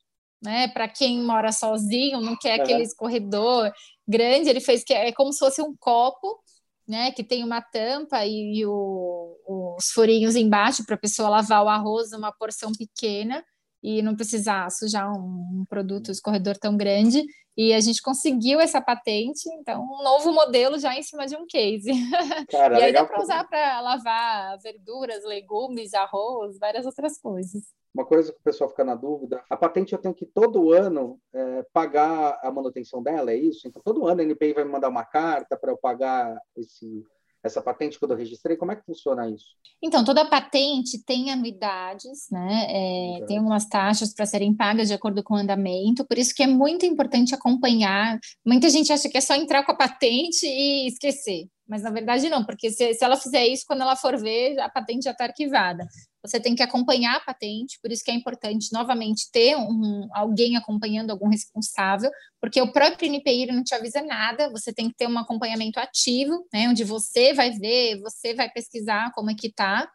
[0.43, 0.67] né?
[0.67, 3.71] Para quem mora sozinho, não quer aquele escorredor
[4.07, 6.39] grande, ele fez que é como se fosse um copo,
[6.87, 7.11] né?
[7.11, 11.69] Que tem uma tampa e, e o, os furinhos embaixo para a pessoa lavar o
[11.69, 13.43] arroz uma porção pequena
[13.81, 17.23] e não precisar sujar um, um produto escorredor tão grande.
[17.55, 21.45] E a gente conseguiu essa patente, então um novo modelo já em cima de um
[21.45, 21.91] case.
[22.49, 27.61] Cara, e aí dá para usar para lavar verduras, legumes, arroz, várias outras coisas.
[27.93, 31.19] Uma coisa que o pessoal fica na dúvida, a patente eu tenho que todo ano
[31.31, 33.67] é, pagar a manutenção dela, é isso?
[33.67, 37.05] Então todo ano a NPI vai me mandar uma carta para eu pagar esse
[37.43, 38.55] essa patente quando eu registrei?
[38.55, 39.47] Como é que funciona isso?
[39.81, 42.67] Então, toda patente tem anuidades, né?
[42.69, 46.41] É, tem algumas taxas para serem pagas de acordo com o andamento, por isso que
[46.41, 48.17] é muito importante acompanhar.
[48.45, 52.29] Muita gente acha que é só entrar com a patente e esquecer, mas na verdade
[52.29, 55.25] não, porque se, se ela fizer isso, quando ela for ver, a patente já está
[55.25, 55.85] arquivada.
[56.25, 60.55] Você tem que acompanhar a patente, por isso que é importante, novamente, ter um, alguém
[60.55, 62.09] acompanhando, algum responsável,
[62.39, 66.47] porque o próprio NPI não te avisa nada, você tem que ter um acompanhamento ativo,
[66.53, 69.89] né, onde você vai ver, você vai pesquisar como é que está,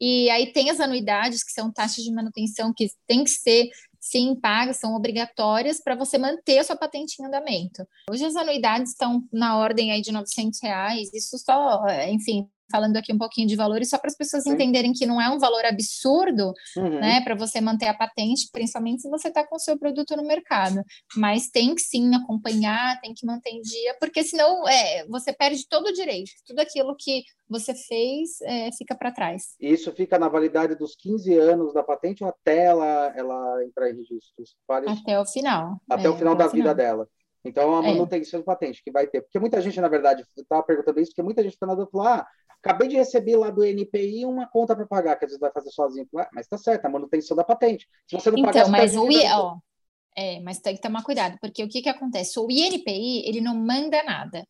[0.00, 3.68] e aí tem as anuidades, que são taxas de manutenção que tem que ser
[4.00, 7.86] sim pagas, são obrigatórias para você manter a sua patente em andamento.
[8.10, 13.12] Hoje as anuidades estão na ordem aí de 900 reais, isso só, enfim, falando aqui
[13.12, 14.52] um pouquinho de valores, só para as pessoas Sim.
[14.52, 17.00] entenderem que não é um valor absurdo, uhum.
[17.00, 20.26] né, para você manter a patente, principalmente se você está com o seu produto no
[20.26, 20.82] mercado.
[21.16, 25.66] Mas tem que sim acompanhar, tem que manter em dia, porque senão é, você perde
[25.68, 29.54] todo o direito, tudo aquilo que você fez é, fica para trás.
[29.60, 33.96] Isso fica na validade dos 15 anos da patente ou até ela, ela entrar em
[33.96, 34.56] registros?
[34.68, 35.76] Até o final.
[35.88, 36.74] Até é, o final até da o vida final.
[36.74, 37.08] dela.
[37.44, 37.88] Então, a é.
[37.88, 38.42] manutenção é.
[38.42, 39.22] patente que vai ter.
[39.22, 42.06] Porque muita gente, na verdade, estava perguntando isso, porque muita gente está na dúvida falou,
[42.06, 42.26] ah,
[42.62, 45.70] acabei de receber lá do NPI uma conta para pagar, que às vezes vai fazer
[45.70, 46.06] sozinho.
[46.16, 47.88] Ah, mas tá certo, a manutenção da patente.
[48.08, 49.22] Se você não então, pagar, mas o I,
[50.16, 52.38] é, mas tem que tomar cuidado, porque o que que acontece?
[52.38, 54.46] O INPI, ele não manda nada.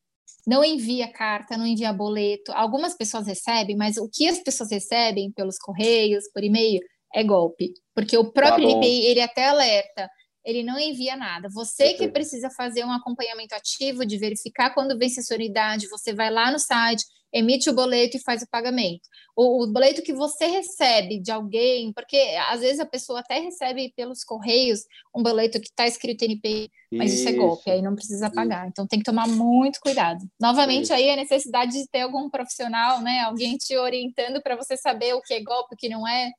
[0.47, 2.51] Não envia carta, não envia boleto.
[2.53, 6.80] Algumas pessoas recebem, mas o que as pessoas recebem pelos correios, por e-mail,
[7.14, 7.72] é golpe.
[7.95, 10.09] Porque o próprio tá INPI, ele até alerta
[10.45, 11.49] ele não envia nada.
[11.53, 16.12] Você que precisa fazer um acompanhamento ativo de verificar quando vence a sua unidade, você
[16.12, 19.09] vai lá no site, emite o boleto e faz o pagamento.
[19.34, 22.18] O, o boleto que você recebe de alguém, porque
[22.51, 24.80] às vezes a pessoa até recebe pelos correios
[25.16, 27.22] um boleto que está escrito NPI, mas isso.
[27.22, 27.28] isso.
[27.30, 28.68] é golpe, aí não precisa pagar.
[28.68, 30.20] Então tem que tomar muito cuidado.
[30.38, 30.95] Novamente isso.
[30.95, 35.22] aí a necessidade de ter algum profissional, né, alguém te orientando para você saber o
[35.22, 36.30] que é golpe, o que não é.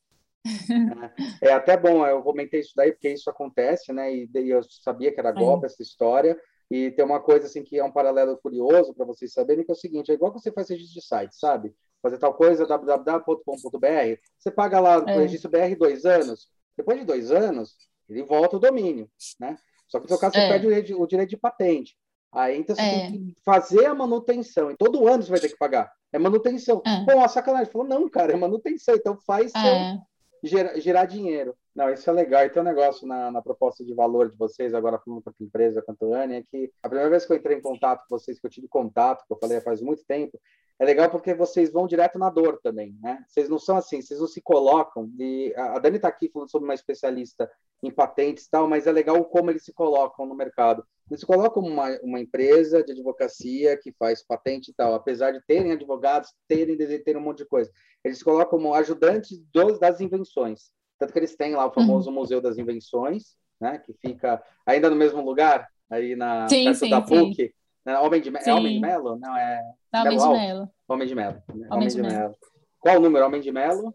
[1.42, 4.14] É, é até bom, eu comentei isso daí porque isso acontece, né?
[4.14, 5.68] E, e eu sabia que era golpe é.
[5.68, 6.38] essa história.
[6.70, 9.74] E tem uma coisa assim que é um paralelo curioso para vocês saberem, que é
[9.74, 11.74] o seguinte: é igual que você faz registro de site, sabe?
[12.02, 15.18] Fazer tal coisa, www.com.br, você paga lá o é.
[15.20, 17.76] registro BR dois anos, depois de dois anos,
[18.10, 19.56] ele volta o domínio, né?
[19.88, 20.50] Só que no seu caso, você é.
[20.50, 21.96] perde o direito de patente.
[22.34, 23.12] Aí então você é.
[23.12, 24.72] tem que fazer a manutenção.
[24.72, 25.92] E todo ano você vai ter que pagar.
[26.12, 26.82] É manutenção.
[26.86, 27.06] É.
[27.06, 27.72] Bom, a sacanagem.
[27.72, 28.96] Falou, não, cara, é manutenção.
[28.96, 29.60] Então faz é.
[29.60, 30.02] seu,
[30.44, 31.56] gerar, gerar dinheiro.
[31.76, 32.46] Não, isso é legal.
[32.46, 35.82] E tem um negócio na, na proposta de valor de vocês, agora falando a empresa
[35.82, 38.46] quanto Anne, é que a primeira vez que eu entrei em contato com vocês, que
[38.46, 40.40] eu tive contato, que eu falei faz muito tempo,
[40.80, 43.24] é legal porque vocês vão direto na dor também, né?
[43.28, 45.12] Vocês não são assim, vocês não se colocam.
[45.20, 47.50] E a Dani está aqui falando sobre uma especialista
[47.82, 50.86] em patentes e tal, mas é legal como eles se colocam no mercado.
[51.10, 55.42] Eles se colocam uma, uma empresa de advocacia que faz patente e tal, apesar de
[55.46, 57.72] terem advogados, terem, terem um monte de coisa.
[58.04, 60.72] Eles se colocam como ajudantes dos, das invenções.
[61.04, 62.16] Tanto que eles têm lá o famoso uhum.
[62.16, 63.78] Museu das Invenções, né?
[63.78, 67.54] Que fica ainda no mesmo lugar, aí na sim, perto sim, da PUC.
[67.86, 68.00] Né?
[68.00, 69.20] Homem de, é Homem de Melo?
[69.20, 69.62] Não, é...
[69.94, 70.70] Homem de Melo.
[70.88, 71.44] Homem de Melo.
[71.50, 72.36] Homem, Homem de, de Melo.
[72.80, 73.26] Qual o número?
[73.26, 73.94] Homem de Melo?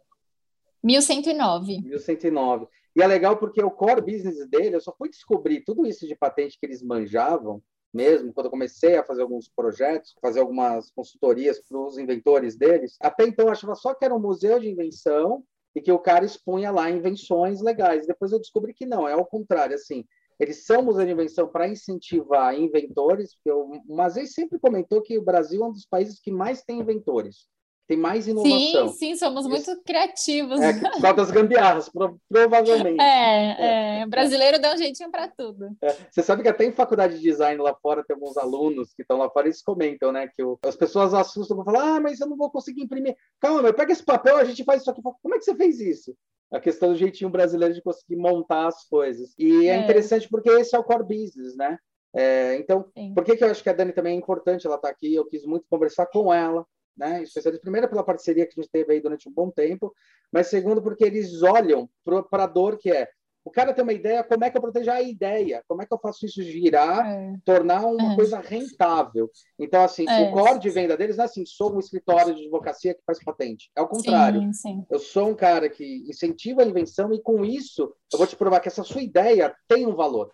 [0.85, 1.81] 1109.
[1.81, 2.67] 1109.
[2.95, 6.15] E é legal porque o core business dele, eu só fui descobrir tudo isso de
[6.15, 11.59] patente que eles manjavam mesmo, quando eu comecei a fazer alguns projetos, fazer algumas consultorias
[11.59, 12.99] para os inventores deles.
[13.01, 15.43] Até então eu achava só que era um museu de invenção
[15.79, 18.07] e que o cara expunha lá invenções legais.
[18.07, 20.05] Depois eu descobri que não, é ao contrário, assim,
[20.39, 25.25] eles são museu de invenção para incentivar inventores, porque o Mazei sempre comentou que o
[25.25, 27.47] Brasil é um dos países que mais tem inventores
[27.89, 28.89] tem mais inovação.
[28.91, 30.61] Sim, sim, somos muito criativos.
[30.61, 31.91] É, só das gambiarras,
[32.29, 33.01] provavelmente.
[33.01, 35.75] É, é, brasileiro dá um jeitinho para tudo.
[35.83, 39.01] É, você sabe que até em faculdade de design lá fora tem alguns alunos que
[39.01, 42.01] estão lá fora e eles comentam, né, que o, as pessoas assustam vão falar, ah,
[42.01, 43.17] mas eu não vou conseguir imprimir.
[43.41, 45.01] Calma, meu, pega esse papel, a gente faz isso aqui.
[45.01, 46.15] Como é que você fez isso?
[46.53, 49.35] A questão do jeitinho brasileiro de conseguir montar as coisas.
[49.39, 51.79] E é, é interessante porque esse é o core business, né?
[52.15, 53.15] É, então, Sim.
[53.15, 55.15] por que, que eu acho que a Dani também é importante ela estar tá aqui?
[55.15, 56.67] Eu quis muito conversar com ela,
[56.99, 57.23] né?
[57.23, 59.95] Especialista, primeiro, pela parceria que a gente teve aí durante um bom tempo,
[60.33, 63.09] mas segundo, porque eles olham para a dor que é.
[63.45, 65.65] O cara tem uma ideia, como é que eu protejo a ideia?
[65.67, 67.35] Como é que eu faço isso girar, é.
[67.47, 68.17] tornar uma é.
[68.17, 69.31] coisa rentável?
[69.59, 70.29] Então, assim, é.
[70.29, 73.25] o core de venda deles não é assim, sou um escritório de advocacia que faz
[73.25, 73.71] patente.
[73.75, 74.43] É o contrário.
[74.43, 74.87] Sim, sim.
[74.91, 78.61] Eu sou um cara que incentiva a invenção e, com isso, eu vou te provar
[78.61, 80.31] que essa sua ideia tem um valor.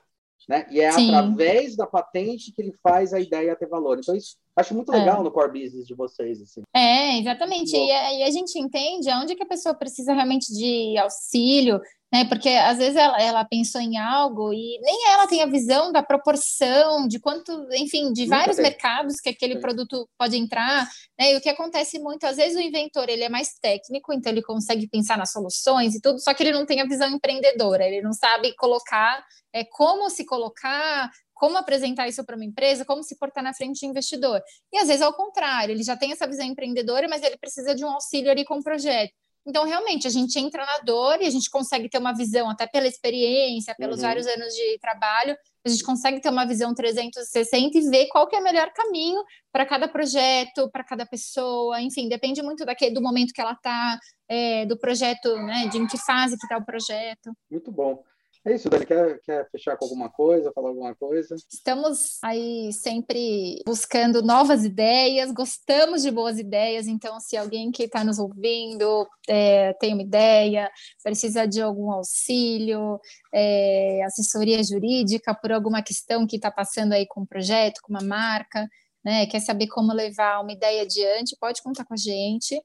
[0.48, 0.66] Né?
[0.70, 1.14] E é Sim.
[1.14, 3.98] através da patente que ele faz a ideia ter valor.
[3.98, 5.24] Então, isso Acho muito legal é.
[5.24, 6.62] no core business de vocês, assim.
[6.74, 7.76] É, exatamente.
[7.76, 11.80] E a, e a, gente entende aonde que a pessoa precisa realmente de auxílio,
[12.12, 12.24] né?
[12.26, 16.04] Porque às vezes ela, ela pensou em algo e nem ela tem a visão da
[16.04, 20.88] proporção, de quanto, enfim, de vários mercados que aquele produto pode entrar,
[21.18, 21.32] né?
[21.32, 24.42] E o que acontece muito, às vezes o inventor ele é mais técnico, então ele
[24.42, 28.00] consegue pensar nas soluções e tudo, só que ele não tem a visão empreendedora, ele
[28.00, 31.10] não sabe colocar é, como se colocar,
[31.44, 34.40] como apresentar isso para uma empresa, como se portar na frente de investidor.
[34.72, 37.84] E às vezes ao contrário, ele já tem essa visão empreendedora, mas ele precisa de
[37.84, 39.12] um auxílio ali com o projeto.
[39.46, 42.66] Então, realmente, a gente entra na dor e a gente consegue ter uma visão, até
[42.66, 44.06] pela experiência, pelos uhum.
[44.06, 45.36] vários anos de trabalho,
[45.66, 49.22] a gente consegue ter uma visão 360 e ver qual que é o melhor caminho
[49.52, 53.98] para cada projeto, para cada pessoa, enfim, depende muito daquele, do momento que ela está,
[54.30, 57.30] é, do projeto, né, de em que fase que está o projeto.
[57.50, 58.02] Muito bom.
[58.46, 58.84] É isso, Dani.
[58.84, 61.34] Quer, quer fechar com alguma coisa, falar alguma coisa?
[61.50, 68.04] Estamos aí sempre buscando novas ideias, gostamos de boas ideias, então, se alguém que está
[68.04, 70.70] nos ouvindo é, tem uma ideia,
[71.02, 73.00] precisa de algum auxílio,
[73.32, 78.04] é, assessoria jurídica por alguma questão que está passando aí com um projeto, com uma
[78.04, 78.68] marca,
[79.02, 82.60] né, quer saber como levar uma ideia adiante, pode contar com a gente.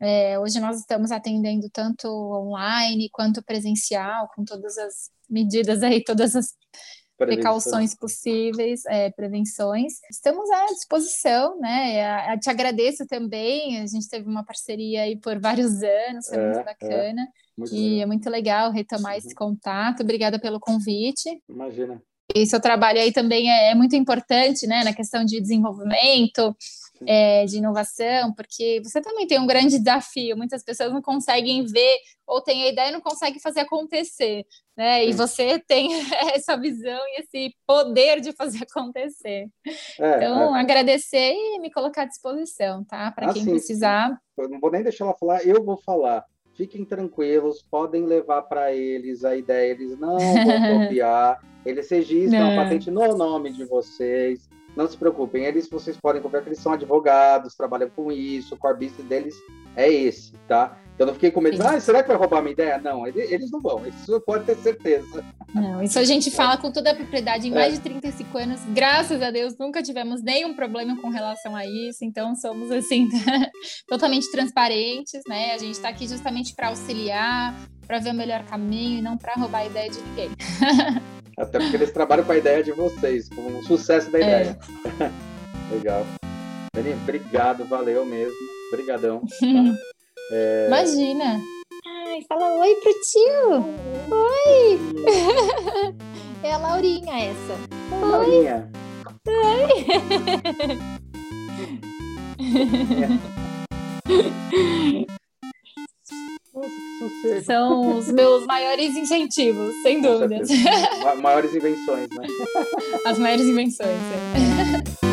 [0.00, 6.36] É, hoje nós estamos atendendo tanto online quanto presencial, com todas as medidas aí, todas
[6.36, 6.54] as
[7.18, 9.94] precauções possíveis, é, prevenções.
[10.08, 12.32] Estamos à disposição, né?
[12.32, 13.80] Eu te agradeço também.
[13.80, 16.64] A gente teve uma parceria aí por vários anos, foi é, muito é.
[16.64, 17.22] bacana.
[17.22, 18.02] É, muito e legal.
[18.02, 19.18] é muito legal retomar uhum.
[19.18, 20.02] esse contato.
[20.04, 21.42] Obrigada pelo convite.
[21.48, 22.00] Imagina.
[22.34, 26.54] E seu trabalho aí também é, é muito importante, né, na questão de desenvolvimento,
[27.06, 30.36] é, de inovação, porque você também tem um grande desafio.
[30.36, 34.44] Muitas pessoas não conseguem ver ou têm a ideia e não conseguem fazer acontecer,
[34.76, 35.04] né?
[35.06, 35.90] E você tem
[36.34, 39.48] essa visão e esse poder de fazer acontecer.
[39.98, 40.60] É, então, é.
[40.60, 43.10] agradecer e me colocar à disposição, tá?
[43.10, 44.18] Para quem precisar.
[44.36, 46.24] Eu não vou nem deixar ela falar, eu vou falar.
[46.54, 50.18] Fiquem tranquilos, podem levar para eles a ideia, eles não vão
[50.88, 56.22] copiar, eles registram a patente no nome de vocês não se preocupem, eles vocês podem
[56.22, 59.34] que eles são advogados, trabalham com isso, o core business deles
[59.76, 60.76] é esse, tá?
[60.94, 62.78] Então eu não fiquei com medo, ah, será que vai roubar minha ideia?
[62.78, 65.24] Não, eles não vão, isso pode ter certeza.
[65.54, 67.76] Não, isso a gente fala com toda a propriedade em mais é.
[67.76, 72.34] de 35 anos, graças a Deus nunca tivemos nenhum problema com relação a isso, então
[72.34, 73.08] somos assim,
[73.86, 75.52] totalmente transparentes, né?
[75.52, 77.54] A gente está aqui justamente para auxiliar,
[77.86, 80.30] para ver o melhor caminho e não para roubar a ideia de ninguém.
[81.38, 84.22] Até porque eles trabalham com a ideia de vocês, com o sucesso da é.
[84.22, 84.58] ideia.
[85.00, 85.10] É.
[85.74, 86.04] Legal.
[86.74, 88.36] Dani, obrigado, valeu mesmo.
[88.72, 89.20] Obrigadão.
[89.20, 89.46] Tá?
[90.30, 90.66] É...
[90.66, 91.40] Imagina.
[91.86, 93.64] Ai, fala oi pro tio.
[94.14, 94.78] Oi.
[96.42, 97.54] é a Laurinha essa.
[97.90, 98.10] Oi.
[98.10, 98.70] Laurinha.
[99.26, 99.78] Oi.
[107.24, 107.40] É.
[107.40, 110.42] São os meus maiores incentivos, sem dúvida.
[111.20, 112.26] maiores invenções, né?
[113.04, 114.98] As maiores invenções, é.